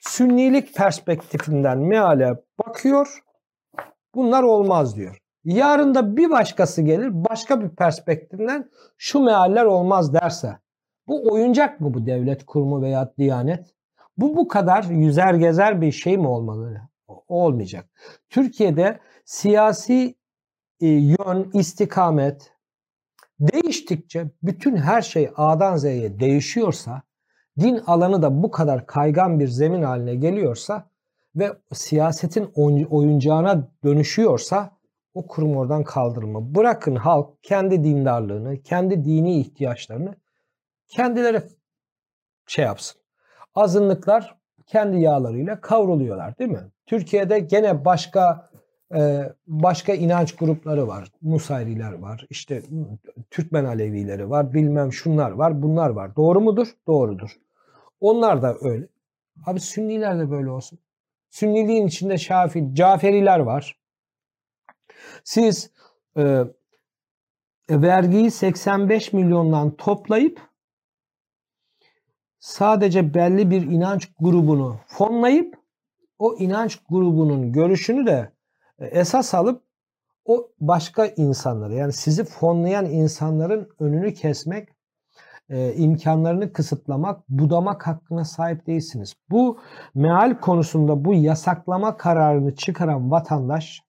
Sünnilik 0.08 0.74
perspektifinden 0.74 1.78
meale 1.78 2.34
bakıyor. 2.58 3.22
Bunlar 4.14 4.42
olmaz 4.42 4.96
diyor. 4.96 5.18
Yarın 5.44 5.94
da 5.94 6.16
bir 6.16 6.30
başkası 6.30 6.82
gelir 6.82 7.08
başka 7.12 7.60
bir 7.60 7.68
perspektiften 7.68 8.70
şu 8.98 9.20
mealler 9.20 9.64
olmaz 9.64 10.14
derse 10.14 10.58
bu 11.08 11.32
oyuncak 11.32 11.80
mı 11.80 11.94
bu 11.94 12.06
devlet 12.06 12.46
kurumu 12.46 12.82
veya 12.82 13.12
diyanet? 13.18 13.74
Bu 14.16 14.36
bu 14.36 14.48
kadar 14.48 14.84
yüzer 14.84 15.34
gezer 15.34 15.80
bir 15.80 15.92
şey 15.92 16.18
mi 16.18 16.28
olmalı? 16.28 16.80
Olmayacak. 17.28 17.90
Türkiye'de 18.30 18.98
siyasi 19.24 20.14
e, 20.80 20.86
yön, 20.86 21.50
istikamet 21.54 22.55
değiştikçe 23.40 24.30
bütün 24.42 24.76
her 24.76 25.02
şey 25.02 25.30
A'dan 25.36 25.76
Z'ye 25.76 26.20
değişiyorsa, 26.20 27.02
din 27.60 27.82
alanı 27.86 28.22
da 28.22 28.42
bu 28.42 28.50
kadar 28.50 28.86
kaygan 28.86 29.40
bir 29.40 29.48
zemin 29.48 29.82
haline 29.82 30.14
geliyorsa 30.14 30.90
ve 31.36 31.52
siyasetin 31.72 32.50
oyuncağına 32.90 33.68
dönüşüyorsa 33.84 34.76
o 35.14 35.26
kurum 35.26 35.56
oradan 35.56 35.84
kaldırılma. 35.84 36.54
Bırakın 36.54 36.96
halk 36.96 37.42
kendi 37.42 37.84
dindarlığını, 37.84 38.62
kendi 38.62 39.04
dini 39.04 39.40
ihtiyaçlarını 39.40 40.14
kendileri 40.88 41.42
şey 42.46 42.64
yapsın. 42.64 43.00
Azınlıklar 43.54 44.36
kendi 44.66 45.00
yağlarıyla 45.00 45.60
kavruluyorlar 45.60 46.38
değil 46.38 46.50
mi? 46.50 46.70
Türkiye'de 46.86 47.38
gene 47.38 47.84
başka 47.84 48.50
başka 49.46 49.94
inanç 49.94 50.36
grupları 50.36 50.88
var. 50.88 51.12
Nusayriler 51.22 51.92
var. 51.92 52.26
işte 52.30 52.62
Türkmen 53.30 53.64
Alevileri 53.64 54.30
var. 54.30 54.54
Bilmem 54.54 54.92
şunlar 54.92 55.30
var. 55.30 55.62
Bunlar 55.62 55.90
var. 55.90 56.16
Doğru 56.16 56.40
mudur? 56.40 56.68
Doğrudur. 56.86 57.30
Onlar 58.00 58.42
da 58.42 58.56
öyle. 58.60 58.88
Abi 59.46 59.60
Sünniler 59.60 60.18
de 60.18 60.30
böyle 60.30 60.50
olsun. 60.50 60.78
Sünniliğin 61.30 61.86
içinde 61.86 62.18
Şafi, 62.18 62.74
Caferiler 62.74 63.38
var. 63.38 63.80
Siz 65.24 65.70
e, 66.16 66.44
vergiyi 67.70 68.30
85 68.30 69.12
milyondan 69.12 69.76
toplayıp 69.76 70.40
sadece 72.38 73.14
belli 73.14 73.50
bir 73.50 73.62
inanç 73.62 74.08
grubunu 74.20 74.80
fonlayıp 74.86 75.58
o 76.18 76.36
inanç 76.36 76.78
grubunun 76.90 77.52
görüşünü 77.52 78.06
de 78.06 78.35
esas 78.78 79.34
alıp 79.34 79.62
o 80.24 80.50
başka 80.60 81.06
insanları 81.06 81.74
yani 81.74 81.92
sizi 81.92 82.24
fonlayan 82.24 82.86
insanların 82.86 83.68
önünü 83.78 84.14
kesmek, 84.14 84.68
e, 85.48 85.74
imkanlarını 85.74 86.52
kısıtlamak, 86.52 87.28
budamak 87.28 87.86
hakkına 87.86 88.24
sahip 88.24 88.66
değilsiniz. 88.66 89.14
Bu 89.30 89.60
meal 89.94 90.40
konusunda 90.40 91.04
bu 91.04 91.14
yasaklama 91.14 91.96
kararını 91.96 92.54
çıkaran 92.54 93.10
vatandaş 93.10 93.82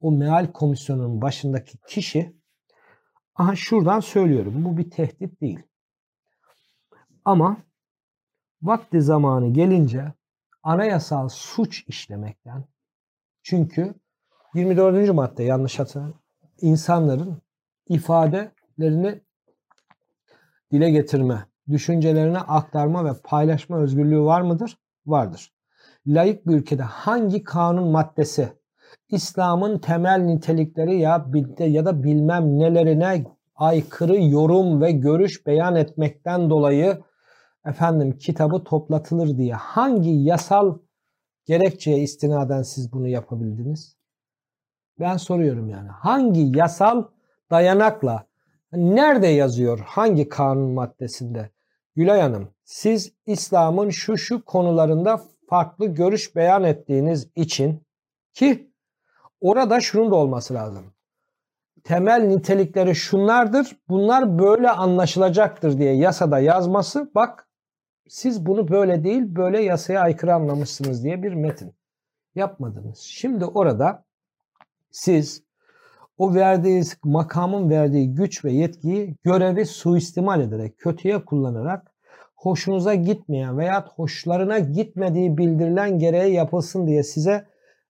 o 0.00 0.10
meal 0.12 0.52
komisyonunun 0.52 1.22
başındaki 1.22 1.78
kişi 1.88 2.36
aha 3.34 3.56
şuradan 3.56 4.00
söylüyorum 4.00 4.64
bu 4.64 4.76
bir 4.76 4.90
tehdit 4.90 5.40
değil. 5.40 5.62
Ama 7.24 7.56
vakti 8.62 9.02
zamanı 9.02 9.52
gelince 9.52 10.12
anayasal 10.62 11.28
suç 11.28 11.84
işlemekten 11.88 12.64
çünkü 13.44 13.94
24. 14.54 15.14
madde 15.14 15.42
yanlış 15.42 15.78
hatırlamıyorum 15.78 16.24
insanların 16.60 17.42
ifadelerini 17.88 19.20
dile 20.72 20.90
getirme, 20.90 21.46
düşüncelerini 21.70 22.38
aktarma 22.38 23.04
ve 23.04 23.10
paylaşma 23.24 23.78
özgürlüğü 23.78 24.20
var 24.20 24.40
mıdır? 24.40 24.78
Vardır. 25.06 25.52
Layık 26.06 26.46
bir 26.46 26.54
ülkede 26.54 26.82
hangi 26.82 27.44
kanun 27.44 27.88
maddesi 27.88 28.52
İslam'ın 29.08 29.78
temel 29.78 30.20
nitelikleri 30.20 30.98
ya 30.98 31.26
ya 31.58 31.84
da 31.84 32.02
bilmem 32.02 32.58
nelerine 32.58 33.24
aykırı 33.56 34.22
yorum 34.22 34.80
ve 34.80 34.92
görüş 34.92 35.46
beyan 35.46 35.76
etmekten 35.76 36.50
dolayı 36.50 37.02
efendim 37.66 38.18
kitabı 38.18 38.64
toplatılır 38.64 39.38
diye 39.38 39.54
hangi 39.54 40.10
yasal 40.10 40.78
gerekçeye 41.44 41.98
istinaden 41.98 42.62
siz 42.62 42.92
bunu 42.92 43.08
yapabildiniz? 43.08 43.96
Ben 45.00 45.16
soruyorum 45.16 45.68
yani. 45.68 45.88
Hangi 45.88 46.58
yasal 46.58 47.04
dayanakla 47.50 48.26
nerede 48.72 49.26
yazıyor? 49.26 49.78
Hangi 49.86 50.28
kanun 50.28 50.70
maddesinde? 50.70 51.50
Gülay 51.96 52.20
Hanım, 52.20 52.48
siz 52.64 53.12
İslam'ın 53.26 53.90
şu 53.90 54.18
şu 54.18 54.44
konularında 54.44 55.20
farklı 55.48 55.86
görüş 55.86 56.36
beyan 56.36 56.64
ettiğiniz 56.64 57.28
için 57.34 57.86
ki 58.32 58.70
orada 59.40 59.80
şunun 59.80 60.10
da 60.10 60.14
olması 60.14 60.54
lazım. 60.54 60.94
Temel 61.84 62.22
nitelikleri 62.22 62.94
şunlardır. 62.94 63.76
Bunlar 63.88 64.38
böyle 64.38 64.70
anlaşılacaktır 64.70 65.78
diye 65.78 65.96
yasada 65.96 66.38
yazması 66.38 67.10
bak 67.14 67.43
siz 68.08 68.46
bunu 68.46 68.68
böyle 68.68 69.04
değil 69.04 69.22
böyle 69.36 69.62
yasaya 69.62 70.00
aykırı 70.00 70.34
anlamışsınız 70.34 71.04
diye 71.04 71.22
bir 71.22 71.32
metin 71.34 71.72
yapmadınız. 72.34 72.98
Şimdi 72.98 73.44
orada 73.44 74.04
siz 74.90 75.42
o 76.18 76.34
verdiğiniz 76.34 76.98
makamın 77.04 77.70
verdiği 77.70 78.14
güç 78.14 78.44
ve 78.44 78.52
yetkiyi 78.52 79.16
görevi 79.22 79.66
suistimal 79.66 80.40
ederek, 80.40 80.78
kötüye 80.78 81.24
kullanarak 81.24 81.94
hoşunuza 82.34 82.94
gitmeyen 82.94 83.58
veya 83.58 83.86
hoşlarına 83.86 84.58
gitmediği 84.58 85.38
bildirilen 85.38 85.98
gereği 85.98 86.34
yapılsın 86.34 86.86
diye 86.86 87.02
size 87.02 87.46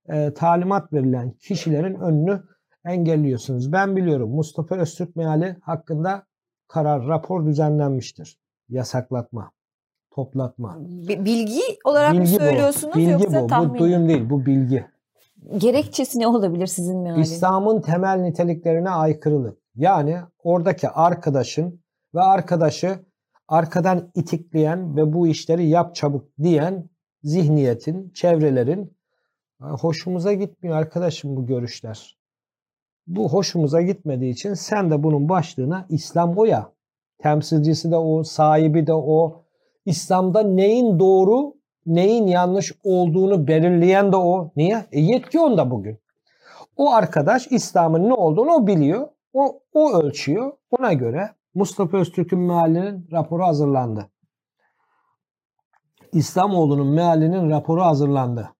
e, 0.08 0.34
talimat 0.34 0.92
verilen 0.92 1.30
kişilerin 1.30 1.94
önünü 1.94 2.42
engelliyorsunuz. 2.84 3.72
Ben 3.72 3.96
biliyorum 3.96 4.30
Mustafa 4.30 4.76
Öztürk 4.76 5.16
meali 5.16 5.56
hakkında 5.62 6.26
karar, 6.68 7.06
rapor 7.06 7.46
düzenlenmiştir. 7.46 8.38
Yasaklatma, 8.68 9.50
toplatma. 10.14 10.78
Bilgi 11.08 11.60
olarak 11.84 12.12
bilgi 12.12 12.20
mı 12.20 12.38
söylüyorsunuz 12.38 12.94
bu. 12.94 12.98
Bilgi 12.98 13.12
yoksa 13.12 13.42
bu. 13.42 13.46
tahmin 13.46 13.74
Bu 13.74 13.78
duyum 13.78 14.08
değil, 14.08 14.30
bu 14.30 14.46
bilgi. 14.46 14.84
Gerekçesi 15.58 16.18
ne 16.18 16.26
olabilir 16.26 16.66
sizin 16.66 16.98
mealiniz? 16.98 17.32
İslam'ın 17.32 17.80
temel 17.80 18.20
niteliklerine 18.20 18.90
aykırılık. 18.90 19.58
Yani 19.76 20.16
oradaki 20.42 20.88
arkadaşın 20.88 21.80
ve 22.14 22.20
arkadaşı 22.20 22.98
arkadan 23.48 24.10
itikleyen 24.14 24.96
ve 24.96 25.12
bu 25.12 25.26
işleri 25.26 25.66
yap 25.66 25.94
çabuk 25.94 26.28
diyen 26.42 26.90
zihniyetin, 27.22 28.10
çevrelerin 28.14 28.96
hoşumuza 29.60 30.32
gitmiyor 30.32 30.76
arkadaşım 30.76 31.36
bu 31.36 31.46
görüşler. 31.46 32.18
Bu 33.06 33.28
hoşumuza 33.28 33.82
gitmediği 33.82 34.32
için 34.32 34.54
sen 34.54 34.90
de 34.90 35.02
bunun 35.02 35.28
başlığına 35.28 35.86
İslam 35.88 36.38
o 36.38 36.44
ya. 36.44 36.72
Temsilcisi 37.18 37.90
de 37.90 37.96
o, 37.96 38.22
sahibi 38.22 38.86
de 38.86 38.94
o. 38.94 39.43
İslam'da 39.86 40.42
neyin 40.42 40.98
doğru, 40.98 41.54
neyin 41.86 42.26
yanlış 42.26 42.72
olduğunu 42.84 43.46
belirleyen 43.46 44.12
de 44.12 44.16
o. 44.16 44.52
Niye? 44.56 44.86
E 44.92 45.00
yetki 45.00 45.40
onda 45.40 45.70
bugün. 45.70 45.98
O 46.76 46.92
arkadaş 46.92 47.46
İslam'ın 47.50 48.08
ne 48.08 48.14
olduğunu 48.14 48.50
o 48.50 48.66
biliyor. 48.66 49.08
O, 49.32 49.60
o 49.72 49.92
ölçüyor. 49.92 50.52
Ona 50.70 50.92
göre 50.92 51.30
Mustafa 51.54 51.96
Öztürk'ün 51.96 52.38
mealinin 52.38 53.08
raporu 53.12 53.42
hazırlandı. 53.42 54.10
İslamoğlu'nun 56.12 56.86
mealinin 56.86 57.50
raporu 57.50 57.82
hazırlandı. 57.82 58.50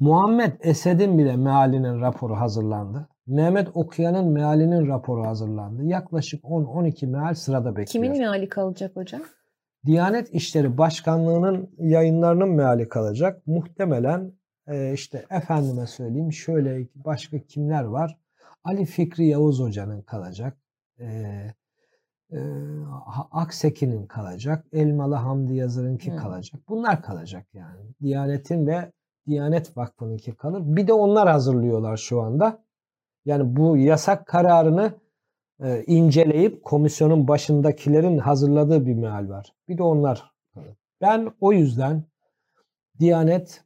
Muhammed 0.00 0.52
Esed'in 0.60 1.18
bile 1.18 1.36
mealinin 1.36 2.00
raporu 2.00 2.36
hazırlandı. 2.36 3.08
Mehmet 3.26 3.68
Okuyan'ın 3.74 4.28
mealinin 4.28 4.88
raporu 4.88 5.26
hazırlandı. 5.26 5.84
Yaklaşık 5.84 6.44
10-12 6.44 7.06
meal 7.06 7.34
sırada 7.34 7.70
bekliyor. 7.70 7.86
Kimin 7.86 8.18
meali 8.18 8.48
kalacak 8.48 8.96
hocam? 8.96 9.20
Diyanet 9.86 10.34
İşleri 10.34 10.78
Başkanlığı'nın 10.78 11.70
yayınlarının 11.78 12.48
meali 12.48 12.88
kalacak. 12.88 13.46
Muhtemelen 13.46 14.32
e, 14.66 14.92
işte 14.92 15.26
efendime 15.30 15.86
söyleyeyim 15.86 16.32
şöyle 16.32 16.88
başka 16.94 17.38
kimler 17.38 17.84
var? 17.84 18.18
Ali 18.64 18.84
Fikri 18.84 19.26
Yavuz 19.26 19.60
Hoca'nın 19.60 20.02
kalacak. 20.02 20.58
E, 21.00 21.06
e, 22.32 22.38
Akseki'nin 23.30 24.06
kalacak. 24.06 24.66
Elmalı 24.72 25.14
Hamdi 25.14 25.54
Yazır'ınki 25.54 26.10
hmm. 26.10 26.18
kalacak. 26.18 26.60
Bunlar 26.68 27.02
kalacak 27.02 27.46
yani. 27.52 27.80
Diyanet'in 28.02 28.66
ve 28.66 28.92
Diyanet 29.26 29.76
Vakfı'nınki 29.76 30.34
kalır. 30.34 30.62
Bir 30.64 30.86
de 30.86 30.92
onlar 30.92 31.28
hazırlıyorlar 31.28 31.96
şu 31.96 32.20
anda. 32.22 32.64
Yani 33.24 33.56
bu 33.56 33.76
yasak 33.76 34.26
kararını 34.26 34.92
e, 35.62 35.84
inceleyip 35.86 36.64
komisyonun 36.64 37.28
başındakilerin 37.28 38.18
hazırladığı 38.18 38.86
bir 38.86 38.94
meal 38.94 39.28
var. 39.28 39.54
Bir 39.68 39.78
de 39.78 39.82
onlar. 39.82 40.32
Ben 41.00 41.32
o 41.40 41.52
yüzden 41.52 42.04
Diyanet 43.00 43.64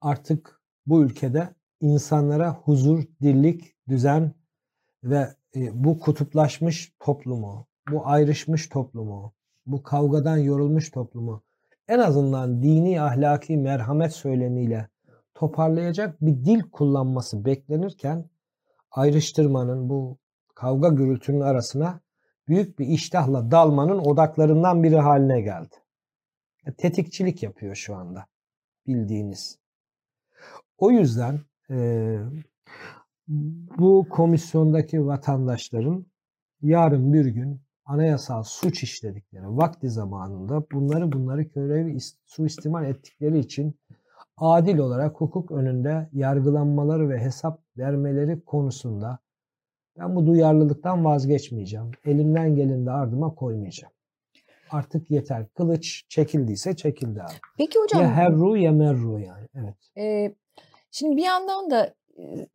artık 0.00 0.60
bu 0.86 1.02
ülkede 1.02 1.48
insanlara 1.80 2.54
huzur, 2.54 3.04
dirlik, 3.22 3.74
düzen 3.88 4.32
ve 5.04 5.28
e, 5.56 5.84
bu 5.84 6.00
kutuplaşmış 6.00 6.92
toplumu, 7.00 7.66
bu 7.90 8.06
ayrışmış 8.06 8.68
toplumu, 8.68 9.32
bu 9.66 9.82
kavgadan 9.82 10.36
yorulmuş 10.36 10.90
toplumu 10.90 11.42
en 11.88 11.98
azından 11.98 12.62
dini 12.62 13.02
ahlaki 13.02 13.56
merhamet 13.56 14.12
söylemiyle 14.12 14.88
toparlayacak 15.34 16.20
bir 16.20 16.44
dil 16.44 16.62
kullanması 16.62 17.44
beklenirken 17.44 18.30
ayrıştırmanın 18.90 19.88
bu 19.88 20.18
kavga 20.54 20.88
gürültünün 20.88 21.40
arasına 21.40 22.00
büyük 22.48 22.78
bir 22.78 22.86
iştahla 22.86 23.50
dalmanın 23.50 23.98
odaklarından 23.98 24.82
biri 24.82 24.96
haline 24.96 25.40
geldi. 25.40 25.74
Tetikçilik 26.78 27.42
yapıyor 27.42 27.74
şu 27.74 27.96
anda 27.96 28.26
bildiğiniz. 28.86 29.58
O 30.78 30.90
yüzden 30.90 31.40
e, 31.70 32.18
bu 33.78 34.06
komisyondaki 34.10 35.06
vatandaşların 35.06 36.06
yarın 36.60 37.12
bir 37.12 37.26
gün 37.26 37.60
anayasal 37.84 38.42
suç 38.42 38.82
işledikleri 38.82 39.46
vakti 39.46 39.90
zamanında 39.90 40.66
bunları 40.72 41.12
bunları 41.12 41.42
görevi 41.42 41.98
suistimal 42.24 42.84
ettikleri 42.84 43.38
için 43.38 43.80
adil 44.36 44.78
olarak 44.78 45.20
hukuk 45.20 45.50
önünde 45.50 46.08
yargılanmaları 46.12 47.08
ve 47.08 47.18
hesap 47.18 47.60
vermeleri 47.76 48.44
konusunda 48.44 49.18
ben 49.98 50.16
bu 50.16 50.26
duyarlılıktan 50.26 51.04
vazgeçmeyeceğim. 51.04 51.90
Elimden 52.04 52.54
geleni 52.54 52.86
de 52.86 52.90
ardıma 52.90 53.34
koymayacağım. 53.34 53.92
Artık 54.70 55.10
yeter. 55.10 55.46
Kılıç 55.54 56.04
çekildiyse 56.08 56.76
çekildi 56.76 57.22
abi. 57.22 57.32
Peki 57.58 57.78
hocam. 57.78 58.02
Ya 58.02 58.10
herru 58.10 58.56
ya 58.56 58.72
merru 58.72 59.20
yani. 59.20 59.48
Evet. 59.54 59.76
E, 59.98 60.34
şimdi 60.90 61.16
bir 61.16 61.24
yandan 61.24 61.70
da 61.70 61.94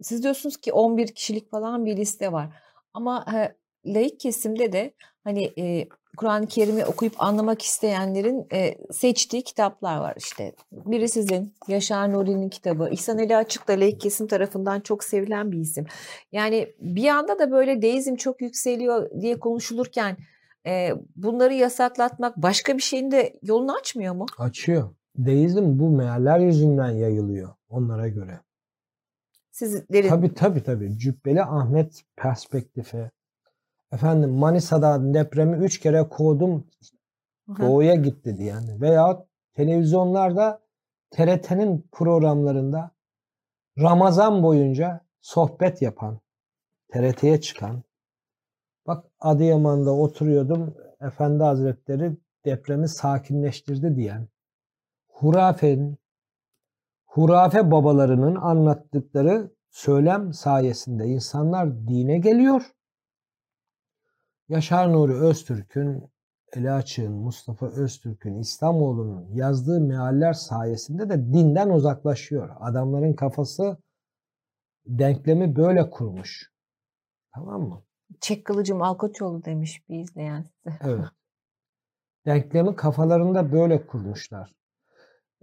siz 0.02 0.23
diyorsunuz 0.23 0.58
ki 0.58 0.73
11 0.73 1.08
kişilik 1.08 1.52
falan 1.52 1.86
bir 1.86 1.97
liste 1.97 2.32
var. 2.32 2.49
Ama 2.93 3.25
e, 3.36 3.56
laik 3.93 4.19
kesimde 4.19 4.71
de 4.71 4.93
hani 5.23 5.52
e, 5.58 5.88
Kur'an-ı 6.17 6.48
Kerim'i 6.48 6.86
okuyup 6.86 7.13
anlamak 7.17 7.62
isteyenlerin 7.62 8.48
e, 8.54 8.76
seçtiği 8.91 9.43
kitaplar 9.43 9.98
var 9.98 10.13
işte. 10.17 10.54
Biri 10.72 11.10
sizin 11.10 11.54
Yaşar 11.67 12.13
Nuri'nin 12.13 12.50
kitabı. 12.50 12.89
İhsan 12.91 13.17
Ali 13.17 13.36
Açık 13.36 13.67
da 13.67 13.74
laik 13.74 14.02
kesim 14.02 14.28
tarafından 14.28 14.80
çok 14.80 15.04
sevilen 15.04 15.52
bir 15.52 15.58
isim. 15.58 15.86
Yani 16.32 16.74
bir 16.80 17.08
anda 17.08 17.39
da 17.39 17.52
böyle 17.52 17.82
deizm 17.82 18.15
çok 18.15 18.41
yükseliyor 18.41 19.22
diye 19.22 19.39
konuşulurken 19.39 20.17
e, 20.65 20.93
bunları 21.15 21.54
yasaklatmak 21.54 22.38
başka 22.38 22.78
bir 22.78 22.82
şeyin 22.82 23.12
de 23.12 23.39
yolunu 23.43 23.76
açmıyor 23.76 24.15
mu? 24.15 24.26
Açıyor. 24.38 24.89
Deizm 25.17 25.80
bu 25.80 25.89
mealler 25.89 26.39
yüzünden 26.39 26.91
yayılıyor 26.91 27.50
onlara 27.69 28.08
göre. 28.08 28.39
Sizlerin... 29.52 30.10
Tabii 30.10 30.34
tabii 30.34 30.63
tabii. 30.63 30.98
Cübbeli 30.98 31.43
Ahmet 31.43 32.04
perspektifi, 32.15 33.12
Efendim 33.91 34.30
Manisa'da 34.30 35.13
depremi 35.13 35.58
üç 35.58 35.80
kere 35.80 36.10
kovdum 36.10 36.67
doğuya 37.60 37.95
gitti 37.95 38.38
diyen 38.38 38.82
veya 38.82 39.25
televizyonlarda 39.54 40.62
TRT'nin 41.12 41.88
programlarında 41.91 42.91
Ramazan 43.80 44.43
boyunca 44.43 45.02
sohbet 45.21 45.82
yapan, 45.82 46.19
TRT'ye 46.91 47.41
çıkan, 47.41 47.84
bak 48.88 49.06
Adıyaman'da 49.19 49.91
oturuyordum, 49.91 50.75
Efendi 51.02 51.43
Hazretleri 51.43 52.17
depremi 52.45 52.89
sakinleştirdi 52.89 53.95
diyen, 53.95 54.28
hurafenin, 55.08 55.97
hurafe 57.06 57.71
babalarının 57.71 58.36
anlattıkları 58.36 59.52
söylem 59.69 60.34
sayesinde 60.34 61.06
insanlar 61.06 61.88
dine 61.88 62.17
geliyor 62.17 62.62
Yaşar 64.50 64.94
Nuri 64.94 65.14
Öztürk'ün, 65.14 66.12
Eli 66.54 66.72
Açık'ın, 66.72 67.12
Mustafa 67.12 67.66
Öztürk'ün, 67.66 68.40
İslamoğlu'nun 68.40 69.28
yazdığı 69.34 69.82
mealler 69.82 70.34
sayesinde 70.34 71.10
de 71.10 71.34
dinden 71.34 71.70
uzaklaşıyor. 71.70 72.50
Adamların 72.60 73.14
kafası 73.14 73.78
denklemi 74.86 75.56
böyle 75.56 75.90
kurmuş. 75.90 76.52
Tamam 77.34 77.62
mı? 77.62 77.84
Çek 78.22 78.46
kılıcım 78.46 78.78
Malkoçoğlu 78.78 79.46
demiş 79.46 79.90
bir 79.90 80.00
izleyen 80.00 80.42
size. 80.42 80.78
Evet. 80.82 81.06
Denklemi 82.26 82.76
kafalarında 82.76 83.52
böyle 83.52 83.88
kurmuşlar. 83.88 84.56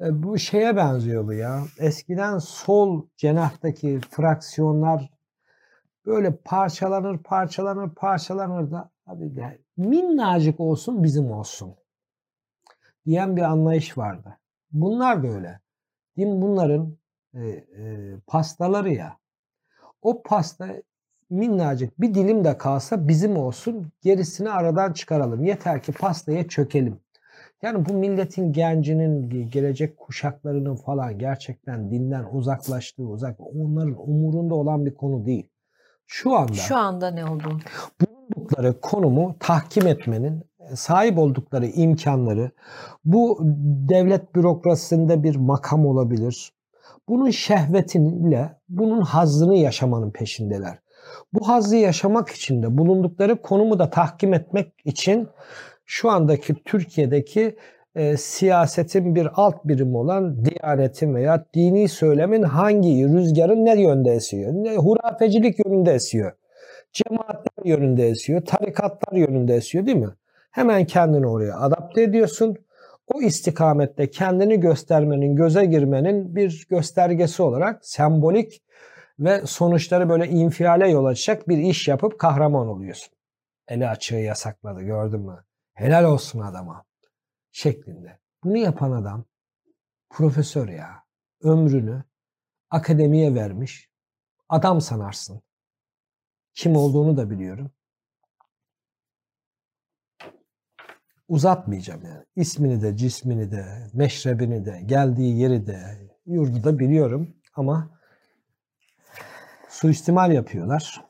E, 0.00 0.22
bu 0.22 0.38
şeye 0.38 0.76
benziyor 0.76 1.26
bu 1.26 1.32
ya. 1.32 1.62
Eskiden 1.78 2.38
sol 2.38 3.08
cenahtaki 3.16 4.00
fraksiyonlar 4.10 5.10
böyle 6.06 6.36
parçalanır, 6.36 7.18
parçalanır, 7.18 7.94
parçalanır 7.94 8.70
da 8.70 8.95
Abi 9.06 9.36
de 9.36 9.58
minnacık 9.76 10.60
olsun 10.60 11.04
bizim 11.04 11.30
olsun 11.30 11.74
diyen 13.06 13.36
bir 13.36 13.42
anlayış 13.42 13.98
vardı. 13.98 14.38
Bunlar 14.72 15.22
da 15.22 15.28
öyle. 15.28 15.60
Din 16.16 16.42
bunların 16.42 16.96
e, 17.34 17.40
e, 17.48 18.14
pastaları 18.26 18.92
ya. 18.92 19.16
O 20.02 20.22
pasta 20.22 20.68
minnacık 21.30 22.00
bir 22.00 22.14
dilim 22.14 22.44
de 22.44 22.58
kalsa 22.58 23.08
bizim 23.08 23.36
olsun 23.36 23.92
gerisini 24.02 24.50
aradan 24.50 24.92
çıkaralım. 24.92 25.44
Yeter 25.44 25.82
ki 25.82 25.92
pastaya 25.92 26.48
çökelim. 26.48 27.00
Yani 27.62 27.88
bu 27.88 27.92
milletin 27.92 28.52
gencinin, 28.52 29.30
gelecek 29.50 29.96
kuşaklarının 29.96 30.76
falan 30.76 31.18
gerçekten 31.18 31.90
dinden 31.90 32.24
uzaklaştığı, 32.32 33.02
uzak 33.02 33.40
onların 33.40 34.08
umurunda 34.08 34.54
olan 34.54 34.86
bir 34.86 34.94
konu 34.94 35.26
değil. 35.26 35.48
Şu 36.06 36.36
anda 36.36 36.52
Şu 36.52 36.76
anda 36.76 37.10
ne 37.10 37.24
oldu? 37.24 37.58
Bulundukları 38.34 38.80
konumu 38.80 39.36
tahkim 39.40 39.86
etmenin 39.86 40.42
sahip 40.74 41.18
oldukları 41.18 41.66
imkanları 41.66 42.50
bu 43.04 43.38
devlet 43.88 44.34
bürokrasisinde 44.34 45.22
bir 45.22 45.36
makam 45.36 45.86
olabilir. 45.86 46.52
Bunun 47.08 47.30
şehvetiyle 47.30 48.58
bunun 48.68 49.00
hazzını 49.00 49.56
yaşamanın 49.56 50.10
peşindeler. 50.10 50.78
Bu 51.32 51.48
hazzı 51.48 51.76
yaşamak 51.76 52.28
için 52.28 52.62
de 52.62 52.78
bulundukları 52.78 53.42
konumu 53.42 53.78
da 53.78 53.90
tahkim 53.90 54.34
etmek 54.34 54.72
için 54.84 55.28
şu 55.84 56.10
andaki 56.10 56.54
Türkiye'deki 56.54 57.56
e, 57.94 58.16
siyasetin 58.16 59.14
bir 59.14 59.28
alt 59.34 59.64
birimi 59.64 59.96
olan 59.96 60.44
diyanetin 60.44 61.14
veya 61.14 61.44
dini 61.54 61.88
söylemin 61.88 62.42
hangi 62.42 63.08
rüzgarın 63.08 63.64
ne 63.64 63.82
yönde 63.82 64.10
esiyor? 64.10 64.76
Hurafecilik 64.76 65.66
yönünde 65.66 65.92
esiyor. 65.92 66.32
Cemaatler 66.96 67.64
yönünde 67.64 68.08
esiyor. 68.08 68.44
Tarikatlar 68.44 69.18
yönünde 69.18 69.54
esiyor 69.54 69.86
değil 69.86 69.96
mi? 69.96 70.14
Hemen 70.50 70.84
kendini 70.86 71.26
oraya 71.26 71.58
adapte 71.58 72.02
ediyorsun. 72.02 72.56
O 73.06 73.22
istikamette 73.22 74.10
kendini 74.10 74.60
göstermenin, 74.60 75.36
göze 75.36 75.64
girmenin 75.64 76.36
bir 76.36 76.66
göstergesi 76.70 77.42
olarak 77.42 77.86
sembolik 77.86 78.62
ve 79.18 79.46
sonuçları 79.46 80.08
böyle 80.08 80.28
infiale 80.28 80.90
yol 80.90 81.04
açacak 81.04 81.48
bir 81.48 81.58
iş 81.58 81.88
yapıp 81.88 82.18
kahraman 82.18 82.68
oluyorsun. 82.68 83.14
Eli 83.68 83.88
açığı 83.88 84.16
yasakladı 84.16 84.82
gördün 84.82 85.20
mü? 85.20 85.44
Helal 85.74 86.04
olsun 86.04 86.40
adama 86.40 86.84
şeklinde. 87.52 88.18
Bunu 88.44 88.56
yapan 88.56 88.92
adam 88.92 89.24
profesör 90.10 90.68
ya. 90.68 90.88
Ömrünü 91.42 92.04
akademiye 92.70 93.34
vermiş. 93.34 93.88
Adam 94.48 94.80
sanarsın. 94.80 95.45
Kim 96.56 96.76
olduğunu 96.76 97.16
da 97.16 97.30
biliyorum. 97.30 97.70
Uzatmayacağım 101.28 102.04
yani. 102.04 102.24
İsmini 102.36 102.82
de, 102.82 102.96
cismini 102.96 103.50
de, 103.50 103.64
meşrebini 103.92 104.64
de, 104.64 104.80
geldiği 104.86 105.38
yeri 105.38 105.66
de, 105.66 105.80
yurdu 106.26 106.64
da 106.64 106.78
biliyorum 106.78 107.34
ama 107.54 107.90
suistimal 109.68 110.32
yapıyorlar. 110.32 111.04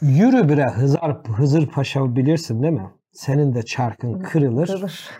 Yürü 0.00 0.48
bire 0.48 0.68
Hızar, 0.68 1.24
Hızır 1.24 1.66
Paşa 1.66 2.16
bilirsin 2.16 2.62
değil 2.62 2.72
mi? 2.72 2.90
Senin 3.12 3.54
de 3.54 3.62
çarkın 3.62 4.22
kırılır. 4.22 4.66
Kırılır. 4.66 5.10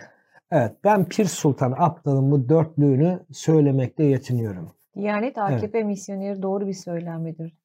Evet 0.51 0.75
ben 0.83 1.05
Pir 1.05 1.25
Sultan 1.25 1.73
Abdal'ın 1.77 2.31
bu 2.31 2.49
dörtlüğünü 2.49 3.25
söylemekle 3.31 4.03
yetiniyorum. 4.03 4.75
Diyanet 4.95 5.37
AKP 5.37 5.77
evet. 5.77 5.87
misyoneri 5.87 6.41
doğru 6.41 6.67
bir 6.67 6.73
söylem 6.73 7.21
midir 7.21 7.62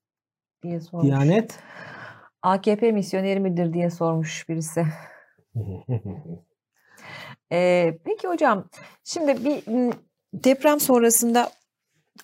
diye 0.62 0.80
sormuş. 0.80 1.06
Diyanet 1.06 1.58
AKP 2.42 2.92
misyoneri 2.92 3.40
midir 3.40 3.72
diye 3.72 3.90
sormuş 3.90 4.48
birisi. 4.48 4.86
ee, 7.52 7.98
peki 8.04 8.28
hocam 8.28 8.68
şimdi 9.04 9.44
bir 9.44 9.62
deprem 10.34 10.80
sonrasında 10.80 11.50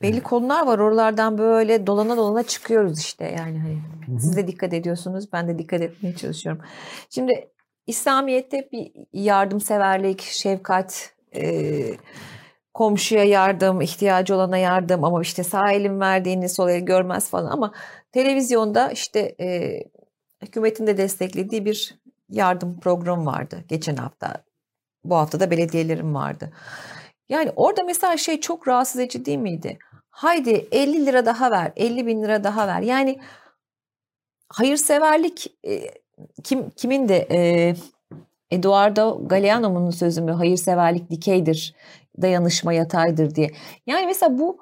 belli 0.03 0.23
konular 0.23 0.67
var. 0.67 0.79
Oralardan 0.79 1.39
böyle 1.39 1.87
dolana 1.87 2.17
dolana 2.17 2.43
çıkıyoruz 2.43 2.99
işte. 2.99 3.25
Yani 3.25 3.59
hani 3.59 3.79
siz 4.21 4.37
de 4.37 4.47
dikkat 4.47 4.73
ediyorsunuz. 4.73 5.33
Ben 5.33 5.49
de 5.49 5.59
dikkat 5.59 5.81
etmeye 5.81 6.17
çalışıyorum. 6.17 6.63
Şimdi 7.11 7.49
İslamiyet'te 7.87 8.69
bir 8.73 8.93
yardımseverlik, 9.13 10.21
şefkat, 10.21 11.15
e, 11.35 11.83
komşuya 12.75 13.25
yardım, 13.25 13.81
ihtiyacı 13.81 14.35
olana 14.35 14.59
yardım 14.59 15.05
ama 15.05 15.23
işte 15.23 15.45
sağ 15.45 15.73
elin 15.73 16.01
verdiğini 16.01 16.49
sol 16.49 16.69
el 16.69 16.81
görmez 16.81 17.31
falan 17.31 17.51
ama 17.51 17.73
televizyonda 18.13 18.91
işte 18.91 19.35
e, 19.41 19.79
hükümetin 20.43 20.87
de 20.87 20.97
desteklediği 20.97 21.65
bir 21.65 21.99
yardım 22.29 22.81
programı 22.81 23.27
vardı 23.27 23.65
geçen 23.69 23.97
hafta. 23.97 24.45
bu 25.05 25.17
hafta 25.17 25.41
da 25.41 25.51
belediyelerim 25.51 26.15
vardı. 26.15 26.53
Yani 27.29 27.53
orada 27.57 27.83
mesela 27.83 28.17
şey 28.17 28.41
çok 28.41 28.69
rahatsız 28.69 29.01
edici 29.01 29.25
değil 29.25 29.39
miydi? 29.39 29.79
Haydi 30.11 30.69
50 30.73 31.07
lira 31.07 31.27
daha 31.27 31.51
ver, 31.51 31.73
50 31.77 32.07
bin 32.07 32.23
lira 32.23 32.45
daha 32.45 32.69
ver. 32.69 32.81
Yani 32.81 33.21
hayırseverlik 34.49 35.57
e, 35.67 35.91
kim 36.45 36.71
kimin 36.71 37.09
de 37.09 37.29
e, 37.31 37.75
Eduardo 38.51 39.29
Galeano'nun 39.29 39.91
sözü 39.91 40.23
mü 40.23 40.33
hayırseverlik 40.33 41.11
dikeydir, 41.11 41.75
dayanışma 42.23 42.73
yataydır 42.73 43.35
diye. 43.35 43.51
Yani 43.87 44.07
mesela 44.07 44.39
bu 44.39 44.59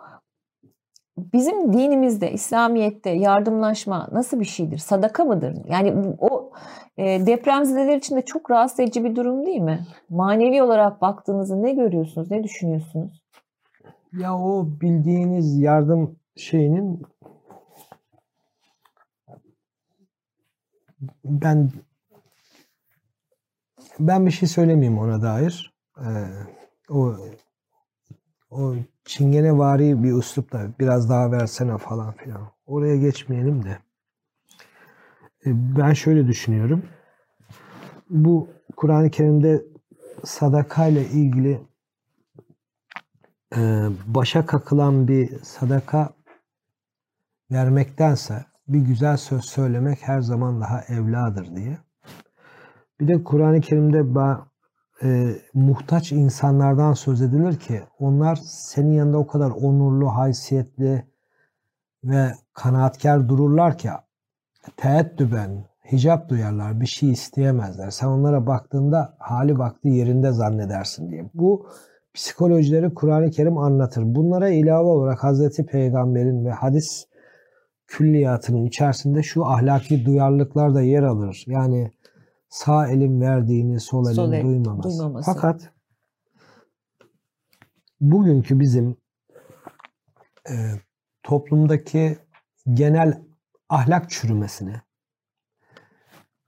bizim 1.16 1.72
dinimizde, 1.72 2.32
İslamiyet'te 2.32 3.10
yardımlaşma 3.10 4.08
nasıl 4.12 4.40
bir 4.40 4.44
şeydir? 4.44 4.78
Sadaka 4.78 5.24
mıdır? 5.24 5.56
Yani 5.68 6.14
o 6.18 6.52
e, 6.96 7.26
depremzedeler 7.26 7.96
için 7.96 8.16
de 8.16 8.22
çok 8.22 8.50
rahatsız 8.50 8.80
edici 8.80 9.04
bir 9.04 9.16
durum 9.16 9.46
değil 9.46 9.60
mi? 9.60 9.86
Manevi 10.08 10.62
olarak 10.62 11.00
baktığınızda 11.00 11.56
ne 11.56 11.72
görüyorsunuz, 11.72 12.30
ne 12.30 12.44
düşünüyorsunuz? 12.44 13.22
Ya 14.12 14.38
o 14.38 14.66
bildiğiniz 14.80 15.58
yardım 15.58 16.16
şeyinin 16.36 17.02
ben 21.24 21.70
ben 24.00 24.26
bir 24.26 24.30
şey 24.30 24.48
söylemeyeyim 24.48 24.98
ona 24.98 25.22
dair. 25.22 25.72
Ee, 25.98 26.04
o 26.90 27.16
o 28.52 28.74
çingene 29.04 29.58
vari 29.58 30.02
bir 30.02 30.12
üslupla 30.12 30.68
biraz 30.80 31.10
daha 31.10 31.32
versene 31.32 31.78
falan 31.78 32.12
filan. 32.12 32.50
Oraya 32.66 32.96
geçmeyelim 32.96 33.64
de. 33.64 33.78
Ee, 35.46 35.50
ben 35.76 35.92
şöyle 35.92 36.26
düşünüyorum. 36.26 36.82
Bu 38.10 38.48
Kur'an-ı 38.76 39.10
Kerim'de 39.10 39.64
sadaka 40.24 40.86
ile 40.86 41.04
ilgili 41.06 41.60
e, 43.56 43.88
başa 44.06 44.46
kakılan 44.46 45.08
bir 45.08 45.42
sadaka 45.42 46.10
vermektense 47.50 48.44
bir 48.68 48.80
güzel 48.80 49.16
söz 49.16 49.44
söylemek 49.44 49.98
her 50.02 50.20
zaman 50.20 50.60
daha 50.60 50.80
evladır 50.82 51.56
diye. 51.56 51.78
Bir 53.00 53.08
de 53.08 53.24
Kur'an-ı 53.24 53.60
Kerim'de 53.60 54.14
e, 55.02 55.32
muhtaç 55.54 56.12
insanlardan 56.12 56.92
söz 56.92 57.22
edilir 57.22 57.56
ki 57.56 57.80
onlar 57.98 58.36
senin 58.44 58.92
yanında 58.92 59.18
o 59.18 59.26
kadar 59.26 59.50
onurlu, 59.50 60.08
haysiyetli 60.08 61.04
ve 62.04 62.32
kanaatkar 62.52 63.28
dururlar 63.28 63.78
ki 63.78 63.88
teeddüben, 64.76 65.64
hicap 65.92 66.28
duyarlar, 66.28 66.80
bir 66.80 66.86
şey 66.86 67.10
isteyemezler. 67.10 67.90
Sen 67.90 68.06
onlara 68.06 68.46
baktığında 68.46 69.16
hali 69.18 69.58
vakti 69.58 69.88
yerinde 69.88 70.32
zannedersin 70.32 71.10
diye. 71.10 71.30
Bu 71.34 71.66
psikolojileri 72.14 72.94
Kur'an-ı 72.94 73.30
Kerim 73.30 73.58
anlatır. 73.58 74.02
Bunlara 74.04 74.48
ilave 74.48 74.88
olarak 74.88 75.24
Hazreti 75.24 75.66
Peygamber'in 75.66 76.44
ve 76.44 76.50
hadis 76.50 77.06
külliyatının 77.86 78.64
içerisinde 78.64 79.22
şu 79.22 79.46
ahlaki 79.46 80.04
duyarlılıklar 80.06 80.74
da 80.74 80.82
yer 80.82 81.02
alır. 81.02 81.44
Yani 81.46 81.90
sağ 82.52 82.88
elin 82.88 83.20
verdiğini 83.20 83.80
sol 83.80 84.06
elin 84.06 84.14
sol 84.14 84.32
el, 84.32 84.44
duymaması. 84.44 84.88
duymaması. 84.88 85.32
Fakat 85.32 85.70
bugünkü 88.00 88.60
bizim 88.60 88.96
e, 90.50 90.54
toplumdaki 91.22 92.18
genel 92.72 93.22
ahlak 93.68 94.10
çürümesine, 94.10 94.82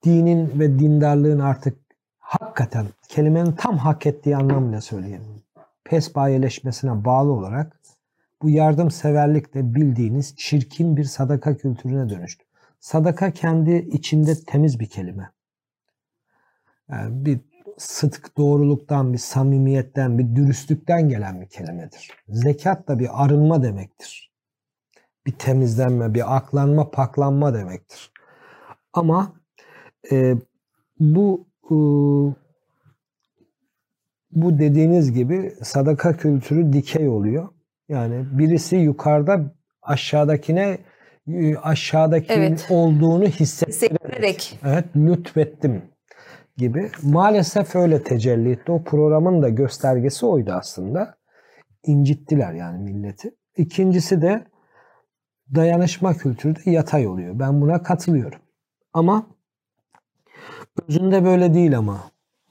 dinin 0.04 0.60
ve 0.60 0.78
dindarlığın 0.78 1.38
artık 1.38 1.78
hakikaten 2.18 2.86
kelimenin 3.08 3.52
tam 3.52 3.78
hak 3.78 4.06
ettiği 4.06 4.36
anlamıyla 4.36 4.80
söyleyelim. 4.80 5.42
Pesbayeleşmesine 5.84 7.04
bağlı 7.04 7.32
olarak 7.32 7.80
bu 8.42 8.50
yardımseverlik 8.50 9.54
de 9.54 9.74
bildiğiniz 9.74 10.36
çirkin 10.36 10.96
bir 10.96 11.04
sadaka 11.04 11.56
kültürüne 11.56 12.08
dönüştü. 12.08 12.44
Sadaka 12.80 13.30
kendi 13.30 13.74
içinde 13.76 14.34
temiz 14.46 14.80
bir 14.80 14.86
kelime. 14.86 15.33
Yani 16.90 17.24
bir 17.24 17.40
sıdk, 17.78 18.36
doğruluktan, 18.36 19.12
bir 19.12 19.18
samimiyetten, 19.18 20.18
bir 20.18 20.36
dürüstlükten 20.36 21.08
gelen 21.08 21.40
bir 21.40 21.46
kelimedir. 21.46 22.10
Zekat 22.28 22.88
da 22.88 22.98
bir 22.98 23.24
arınma 23.24 23.62
demektir. 23.62 24.32
Bir 25.26 25.32
temizlenme, 25.32 26.14
bir 26.14 26.36
aklanma, 26.36 26.90
paklanma 26.90 27.54
demektir. 27.54 28.12
Ama 28.92 29.32
e, 30.12 30.34
bu 31.00 31.46
e, 31.70 31.76
bu 34.30 34.58
dediğiniz 34.58 35.12
gibi 35.12 35.54
sadaka 35.62 36.16
kültürü 36.16 36.72
dikey 36.72 37.08
oluyor. 37.08 37.48
Yani 37.88 38.24
birisi 38.32 38.76
yukarıda 38.76 39.54
aşağıdakine 39.82 40.78
e, 41.28 41.56
aşağıdaki 41.56 42.32
evet. 42.32 42.66
olduğunu 42.70 43.24
hissettirerek 43.24 44.58
evet 44.64 44.84
lütfettim 44.96 45.82
gibi. 46.56 46.90
Maalesef 47.02 47.76
öyle 47.76 48.02
tecelli 48.02 48.50
etti. 48.50 48.72
O 48.72 48.84
programın 48.84 49.42
da 49.42 49.48
göstergesi 49.48 50.26
oydu 50.26 50.52
aslında. 50.52 51.14
İncittiler 51.82 52.52
yani 52.52 52.82
milleti. 52.82 53.34
İkincisi 53.56 54.22
de 54.22 54.44
dayanışma 55.54 56.14
kültürü 56.14 56.56
de 56.56 56.70
yatay 56.70 57.06
oluyor. 57.06 57.38
Ben 57.38 57.60
buna 57.60 57.82
katılıyorum. 57.82 58.38
Ama 58.92 59.26
özünde 60.88 61.24
böyle 61.24 61.54
değil 61.54 61.78
ama. 61.78 62.00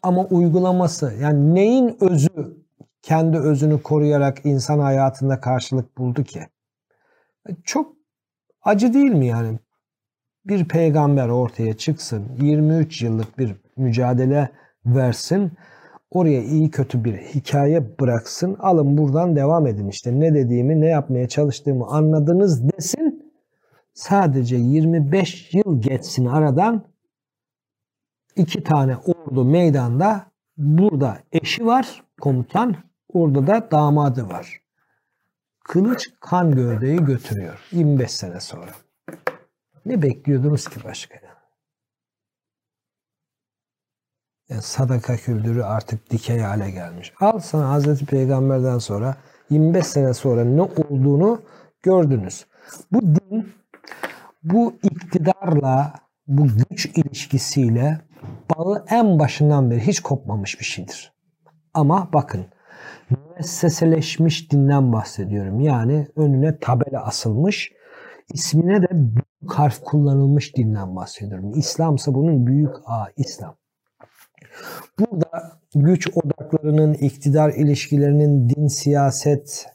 Ama 0.04 0.26
uygulaması 0.26 1.14
yani 1.22 1.56
neyin 1.56 1.98
özü 2.02 2.64
kendi 3.02 3.38
özünü 3.38 3.82
koruyarak 3.82 4.46
insan 4.46 4.80
hayatında 4.80 5.40
karşılık 5.40 5.98
buldu 5.98 6.24
ki? 6.24 6.48
Çok 7.64 7.96
acı 8.62 8.94
değil 8.94 9.12
mi 9.12 9.28
yani? 9.28 9.60
Bir 10.46 10.68
peygamber 10.68 11.28
ortaya 11.28 11.78
çıksın, 11.78 12.26
23 12.42 13.02
yıllık 13.02 13.38
bir 13.38 13.63
mücadele 13.78 14.50
versin, 14.86 15.52
oraya 16.12 16.44
iyi 16.44 16.72
kötü 16.72 17.04
bir 17.04 17.18
hikaye 17.18 18.00
bıraksın, 18.00 18.56
alın 18.60 18.98
buradan 18.98 19.36
devam 19.36 19.68
edin 19.68 19.88
işte 19.88 20.20
ne 20.20 20.34
dediğimi, 20.34 20.82
ne 20.82 20.88
yapmaya 20.88 21.28
çalıştığımı 21.28 21.88
anladınız 21.88 22.72
desin. 22.72 23.34
Sadece 23.94 24.56
25 24.56 25.54
yıl 25.54 25.82
geçsin 25.82 26.26
aradan 26.26 26.84
iki 28.36 28.64
tane 28.64 28.98
ordu 28.98 29.46
meydanda 29.46 30.26
burada 30.58 31.18
eşi 31.32 31.66
var 31.66 32.04
komutan 32.22 32.76
Orada 33.14 33.48
da 33.48 33.72
damadı 33.72 34.30
var. 34.30 34.62
Kılıç 35.64 36.10
kan 36.20 36.52
gövdeyi 36.52 37.06
götürüyor 37.06 37.60
25 37.72 38.12
sene 38.12 38.40
sonra. 38.40 38.72
Ne 39.86 40.02
bekliyordunuz 40.02 40.68
ki 40.68 40.80
başka? 40.84 41.16
Yani 44.54 44.64
sadaka 44.64 45.16
kültürü 45.16 45.64
artık 45.64 46.10
dikey 46.10 46.40
hale 46.40 46.72
gelmiş. 46.72 47.14
Al 47.20 47.40
sana 47.40 47.70
Hazreti 47.70 48.06
Peygamber'den 48.06 48.78
sonra 48.78 49.16
25 49.50 49.88
sene 49.88 50.14
sonra 50.14 50.44
ne 50.44 50.62
olduğunu 50.62 51.42
gördünüz. 51.84 52.46
Bu 52.92 53.02
din 53.02 53.54
bu 54.44 54.76
iktidarla 54.84 55.94
bu 56.28 56.48
güç 56.48 56.86
ilişkisiyle 56.86 58.02
bağı 58.50 58.86
en 58.90 59.20
başından 59.20 59.72
beri 59.72 59.88
hiç 59.88 60.00
kopmamış 60.00 60.60
bir 60.60 60.66
şeydir. 60.66 61.14
Ama 61.74 62.10
bakın 62.14 62.46
müesseseleşmiş 63.10 64.52
dinden 64.52 64.94
bahsediyorum. 64.94 65.60
Yani 65.60 66.08
önüne 66.16 66.60
tabela 66.60 67.06
asılmış, 67.06 67.72
ismine 68.34 68.82
de 68.82 68.88
büyük 68.92 69.54
harf 69.54 69.82
kullanılmış 69.82 70.56
dinden 70.56 70.96
bahsediyorum. 70.96 71.52
İslam 71.56 71.96
ise 71.96 72.14
bunun 72.14 72.48
büyük 72.48 72.76
A, 72.86 73.06
İslam. 73.18 73.63
Burada 75.00 75.52
güç 75.76 76.08
odaklarının, 76.08 76.94
iktidar 76.94 77.54
ilişkilerinin, 77.54 78.50
din, 78.50 78.68
siyaset 78.68 79.66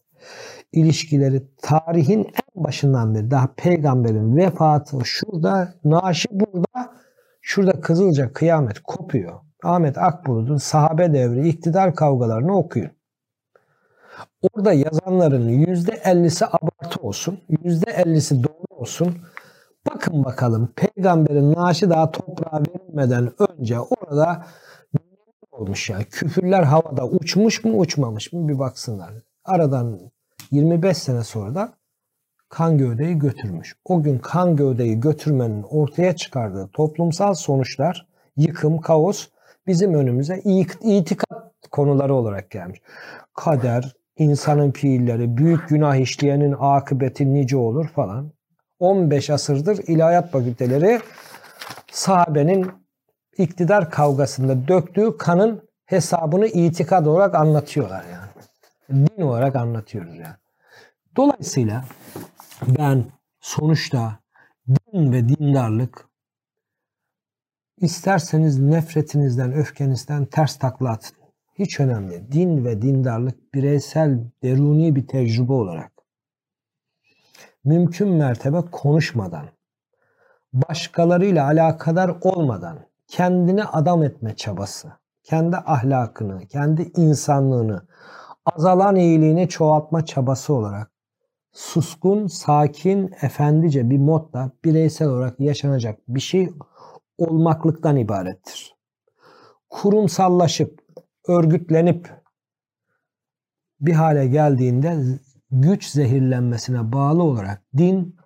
ilişkileri 0.72 1.42
tarihin 1.62 2.18
en 2.24 2.64
başından 2.64 3.14
beri 3.14 3.30
daha 3.30 3.54
peygamberin 3.56 4.36
vefatı 4.36 5.04
şurada, 5.04 5.74
naaşı 5.84 6.28
burada, 6.32 6.94
şurada 7.40 7.80
Kızılca 7.80 8.32
kıyamet 8.32 8.80
kopuyor. 8.80 9.40
Ahmet 9.64 9.98
Akbulut'un 9.98 10.56
sahabe 10.56 11.14
devri 11.14 11.48
iktidar 11.48 11.94
kavgalarını 11.94 12.56
okuyun. 12.56 12.90
Orada 14.42 14.72
yazanların 14.72 15.48
yüzde 15.48 16.00
ellisi 16.04 16.46
abartı 16.46 17.00
olsun, 17.00 17.40
yüzde 17.64 17.90
ellisi 17.90 18.44
doğru 18.44 18.80
olsun. 18.80 19.16
Bakın 19.94 20.24
bakalım 20.24 20.72
peygamberin 20.76 21.52
naaşı 21.52 21.90
daha 21.90 22.10
toprağa 22.10 22.62
verilmeden 22.62 23.32
önce 23.38 23.80
orada 23.80 24.46
olmuş 25.52 25.90
ya. 25.90 25.98
Küfürler 26.10 26.62
havada 26.62 27.08
uçmuş 27.08 27.64
mu 27.64 27.78
uçmamış 27.78 28.32
mı 28.32 28.48
bir 28.48 28.58
baksınlar. 28.58 29.10
Aradan 29.44 30.00
25 30.50 30.98
sene 30.98 31.24
sonra 31.24 31.54
da 31.54 31.72
kan 32.48 32.78
gövdeyi 32.78 33.18
götürmüş. 33.18 33.76
O 33.84 34.02
gün 34.02 34.18
kan 34.18 34.56
gövdeyi 34.56 35.00
götürmenin 35.00 35.62
ortaya 35.62 36.16
çıkardığı 36.16 36.68
toplumsal 36.72 37.34
sonuçlar, 37.34 38.06
yıkım, 38.36 38.80
kaos 38.80 39.28
bizim 39.66 39.94
önümüze 39.94 40.40
itikat 40.82 41.52
konuları 41.70 42.14
olarak 42.14 42.50
gelmiş. 42.50 42.82
Kader, 43.34 43.96
insanın 44.16 44.70
fiilleri, 44.70 45.36
büyük 45.36 45.68
günah 45.68 45.96
işleyenin 45.96 46.54
akıbeti 46.58 47.34
nice 47.34 47.56
olur 47.56 47.88
falan. 47.88 48.32
15 48.78 49.30
asırdır 49.30 49.78
ilahiyat 49.86 50.30
fakülteleri 50.32 51.00
sahabenin 51.92 52.72
iktidar 53.38 53.90
kavgasında 53.90 54.68
döktüğü 54.68 55.16
kanın 55.18 55.68
hesabını 55.84 56.46
itikad 56.46 57.06
olarak 57.06 57.34
anlatıyorlar 57.34 58.04
yani. 58.12 58.28
Din 58.90 59.22
olarak 59.22 59.56
anlatıyoruz 59.56 60.16
yani. 60.16 60.36
Dolayısıyla 61.16 61.84
ben 62.78 63.04
sonuçta 63.40 64.18
din 64.68 65.12
ve 65.12 65.28
dindarlık 65.28 66.08
isterseniz 67.76 68.58
nefretinizden, 68.58 69.52
öfkenizden 69.52 70.24
ters 70.24 70.58
takla 70.58 70.90
atın. 70.90 71.16
Hiç 71.54 71.80
önemli. 71.80 72.32
Din 72.32 72.64
ve 72.64 72.82
dindarlık 72.82 73.54
bireysel, 73.54 74.18
deruni 74.42 74.96
bir 74.96 75.06
tecrübe 75.06 75.52
olarak 75.52 75.97
mümkün 77.68 78.08
mertebe 78.08 78.60
konuşmadan, 78.72 79.46
başkalarıyla 80.52 81.46
alakadar 81.46 82.16
olmadan 82.20 82.78
kendini 83.08 83.64
adam 83.64 84.02
etme 84.02 84.36
çabası, 84.36 84.92
kendi 85.22 85.56
ahlakını, 85.56 86.46
kendi 86.46 86.92
insanlığını, 86.96 87.86
azalan 88.44 88.96
iyiliğini 88.96 89.48
çoğaltma 89.48 90.04
çabası 90.04 90.54
olarak 90.54 90.90
suskun, 91.52 92.26
sakin, 92.26 93.14
efendice 93.22 93.90
bir 93.90 93.98
modda 93.98 94.50
bireysel 94.64 95.08
olarak 95.08 95.40
yaşanacak 95.40 95.98
bir 96.08 96.20
şey 96.20 96.50
olmaklıktan 97.18 97.96
ibarettir. 97.96 98.76
Kurumsallaşıp, 99.70 100.80
örgütlenip 101.28 102.22
bir 103.80 103.92
hale 103.92 104.26
geldiğinde 104.26 105.18
güç 105.50 105.86
zehirlenmesine 105.86 106.92
bağlı 106.92 107.22
olarak 107.22 107.62
din 107.76 108.16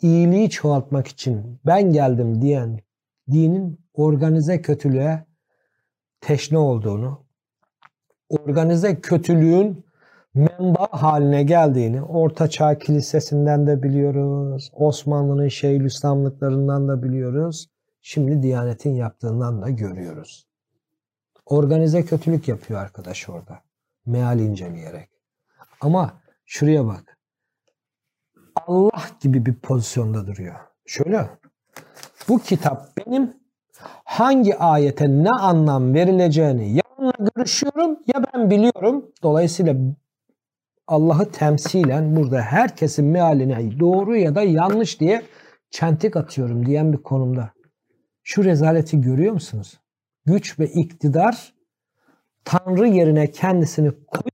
iyiliği 0.00 0.50
çoğaltmak 0.50 1.08
için 1.08 1.60
ben 1.66 1.92
geldim 1.92 2.42
diyen 2.42 2.80
dinin 3.30 3.80
organize 3.94 4.62
kötülüğe 4.62 5.24
teşne 6.20 6.58
olduğunu, 6.58 7.24
organize 8.28 9.00
kötülüğün 9.00 9.84
menba 10.34 10.88
haline 10.90 11.42
geldiğini 11.42 12.02
Orta 12.02 12.48
Çağ 12.50 12.78
Kilisesi'nden 12.78 13.66
de 13.66 13.82
biliyoruz. 13.82 14.70
Osmanlı'nın 14.74 15.48
Şeyhülislamlıklarından 15.48 16.88
da 16.88 17.02
biliyoruz. 17.02 17.68
Şimdi 18.00 18.42
Diyanet'in 18.42 18.94
yaptığından 18.94 19.62
da 19.62 19.70
görüyoruz. 19.70 20.46
Organize 21.46 22.04
kötülük 22.04 22.48
yapıyor 22.48 22.80
arkadaş 22.80 23.28
orada. 23.28 23.58
Meal 24.06 24.38
inceleyerek. 24.38 25.08
Ama 25.80 26.21
şuraya 26.52 26.86
bak. 26.86 27.18
Allah 28.66 29.02
gibi 29.20 29.46
bir 29.46 29.54
pozisyonda 29.54 30.26
duruyor. 30.26 30.54
Şöyle. 30.86 31.30
Bu 32.28 32.38
kitap 32.38 32.96
benim 32.96 33.34
hangi 34.04 34.58
ayete 34.58 35.08
ne 35.08 35.30
anlam 35.30 35.94
verileceğini 35.94 36.74
ya 36.74 36.82
onunla 36.98 37.30
görüşüyorum 37.34 37.98
ya 38.14 38.24
ben 38.34 38.50
biliyorum. 38.50 39.12
Dolayısıyla 39.22 39.76
Allah'ı 40.86 41.30
temsilen 41.30 42.16
burada 42.16 42.40
herkesin 42.40 43.04
mealine 43.04 43.80
doğru 43.80 44.16
ya 44.16 44.34
da 44.34 44.42
yanlış 44.42 45.00
diye 45.00 45.22
çentik 45.70 46.16
atıyorum 46.16 46.66
diyen 46.66 46.92
bir 46.92 46.98
konumda. 46.98 47.50
Şu 48.22 48.44
rezaleti 48.44 49.00
görüyor 49.00 49.32
musunuz? 49.32 49.80
Güç 50.26 50.58
ve 50.58 50.66
iktidar 50.66 51.54
Tanrı 52.44 52.88
yerine 52.88 53.30
kendisini 53.30 53.90
koyup 53.90 54.31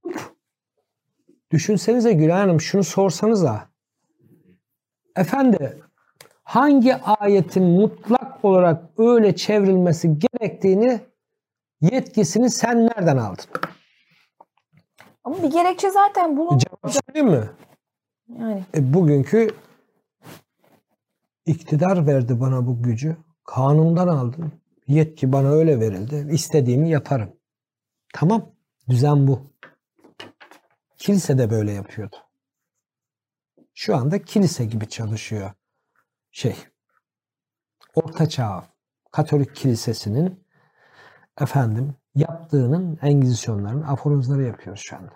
düşünsenize 1.50 2.12
Gülay 2.12 2.38
Hanım 2.40 2.60
şunu 2.60 2.84
sorsanız 2.84 3.42
da 3.44 3.68
efendi 5.16 5.82
hangi 6.42 6.96
ayetin 6.96 7.64
mutlak 7.64 8.44
olarak 8.44 8.84
öyle 8.98 9.36
çevrilmesi 9.36 10.18
gerektiğini 10.18 11.00
yetkisini 11.80 12.50
sen 12.50 12.86
nereden 12.86 13.16
aldın? 13.16 13.44
Ama 15.24 15.42
bir 15.42 15.50
gerekçe 15.50 15.90
zaten 15.90 16.36
bulunmuyor. 16.36 16.60
Cevap 16.60 16.92
söyleyeyim 17.06 17.40
mi? 17.40 17.50
Yani 18.38 18.64
E, 18.74 18.94
bugünkü 18.94 19.48
iktidar 21.46 22.06
verdi 22.06 22.40
bana 22.40 22.66
bu 22.66 22.82
gücü. 22.82 23.16
Kanundan 23.44 24.08
aldım. 24.08 24.52
Yetki 24.86 25.32
bana 25.32 25.48
öyle 25.50 25.80
verildi. 25.80 26.26
İstediğimi 26.34 26.90
yaparım. 26.90 27.32
Tamam. 28.14 28.50
Düzen 28.88 29.26
bu. 29.28 29.40
Kilise 30.98 31.38
de 31.38 31.50
böyle 31.50 31.72
yapıyordu. 31.72 32.16
Şu 33.74 33.96
anda 33.96 34.22
kilise 34.22 34.64
gibi 34.64 34.88
çalışıyor 34.88 35.52
şey. 36.30 36.56
Orta 37.94 38.28
Çağ 38.28 38.64
Katolik 39.12 39.56
Kilisesi'nin 39.56 40.46
efendim 41.40 41.94
yaptığının 42.14 42.98
engizisyonların 43.02 43.82
aforizmleri 43.82 44.46
yapıyoruz 44.46 44.82
şu 44.82 44.96
anda. 44.96 45.12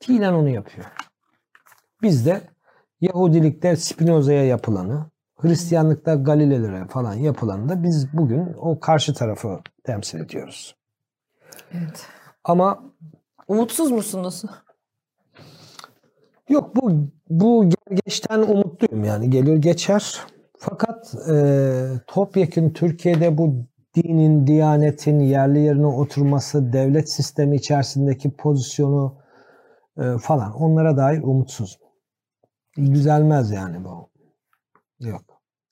Fiilen 0.00 0.32
onu 0.32 0.48
yapıyor. 0.48 0.86
Biz 2.02 2.26
de 2.26 2.50
Yahudilikte 3.00 3.76
Spinoza'ya 3.76 4.44
yapılanı, 4.46 5.10
Hristiyanlıkta 5.36 6.14
Galilelere 6.14 6.86
falan 6.88 7.14
yapılanı 7.14 7.68
da 7.68 7.82
biz 7.82 8.12
bugün 8.12 8.54
o 8.56 8.80
karşı 8.80 9.14
tarafı 9.14 9.60
temsil 9.84 10.20
ediyoruz. 10.20 10.76
evet. 11.72 12.06
Ama 12.44 12.82
Umutsuz 13.48 13.90
musunuz? 13.90 14.42
Yok 16.48 16.76
bu 16.76 17.10
bu 17.30 17.70
geçten 18.04 18.38
umutluyum 18.38 19.04
yani 19.04 19.30
gelir 19.30 19.56
geçer. 19.56 20.20
Fakat 20.58 21.14
e, 21.30 21.34
topyekun 22.06 22.70
Türkiye'de 22.70 23.38
bu 23.38 23.54
dinin, 23.94 24.46
diyanetin 24.46 25.20
yerli 25.20 25.60
yerine 25.60 25.86
oturması, 25.86 26.72
devlet 26.72 27.10
sistemi 27.10 27.56
içerisindeki 27.56 28.30
pozisyonu 28.30 29.18
e, 29.98 30.18
falan 30.18 30.52
onlara 30.52 30.96
dair 30.96 31.22
umutsuz. 31.22 31.78
Düzelmez 32.76 33.50
yani 33.50 33.84
bu. 33.84 34.10
Yok. 35.00 35.22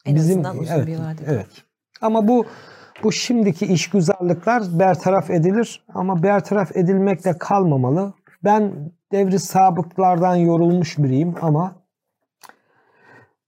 En 0.06 0.16
azından 0.16 0.58
uzun 0.58 0.74
evet, 0.74 0.86
bir 0.86 0.98
vadede. 0.98 1.24
Evet. 1.26 1.64
Ama 2.00 2.28
bu 2.28 2.46
bu 3.02 3.12
şimdiki 3.12 3.66
işgüzarlıklar 3.66 4.78
bertaraf 4.78 5.30
edilir 5.30 5.84
ama 5.94 6.22
bertaraf 6.22 6.76
edilmekle 6.76 7.38
kalmamalı. 7.38 8.14
Ben 8.44 8.92
devri 9.14 9.38
sabıklardan 9.38 10.36
yorulmuş 10.36 10.98
biriyim 10.98 11.34
ama 11.42 11.74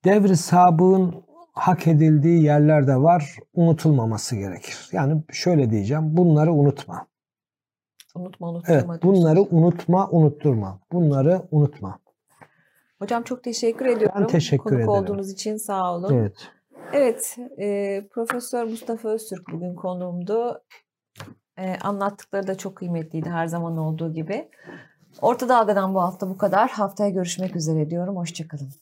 devri 0.05 0.37
sabığın 0.37 1.15
hak 1.53 1.87
edildiği 1.87 2.43
yerler 2.43 2.87
de 2.87 2.97
var. 2.97 3.37
Unutulmaması 3.55 4.37
gerekir. 4.37 4.89
Yani 4.93 5.23
şöyle 5.33 5.71
diyeceğim. 5.71 6.17
Bunları 6.17 6.53
unutma. 6.53 7.07
Unutma 8.15 8.51
unutturma. 8.51 8.93
Evet, 8.93 9.03
bunları 9.03 9.41
unutma, 9.41 10.09
unutturma. 10.11 10.81
Bunları 10.93 11.43
unutma. 11.51 11.99
Hocam 12.99 13.23
çok 13.23 13.45
teşekkür 13.45 13.87
ediyorum. 13.87 14.27
teşekkür 14.27 14.65
Konuk 14.65 14.75
ederim. 14.77 14.89
olduğunuz 14.89 15.33
için 15.33 15.57
sağ 15.57 15.95
olun. 15.95 16.15
Evet. 16.15 16.37
Evet, 16.93 17.37
e, 17.59 18.09
Profesör 18.11 18.65
Mustafa 18.65 19.09
Öztürk 19.09 19.53
bugün 19.53 19.75
konuğumdu. 19.75 20.63
E, 21.59 21.77
anlattıkları 21.79 22.47
da 22.47 22.55
çok 22.55 22.77
kıymetliydi 22.77 23.31
her 23.31 23.47
zaman 23.47 23.79
olduğu 23.79 24.13
gibi. 24.13 24.49
Orta 25.21 25.49
Dalga'dan 25.49 25.95
bu 25.95 26.03
hafta 26.03 26.29
bu 26.29 26.39
kadar. 26.39 26.71
Haftaya 26.71 27.11
görüşmek 27.11 27.57
üzere 27.57 27.91
diyorum. 27.91 28.17
Hoşçakalın. 28.17 28.73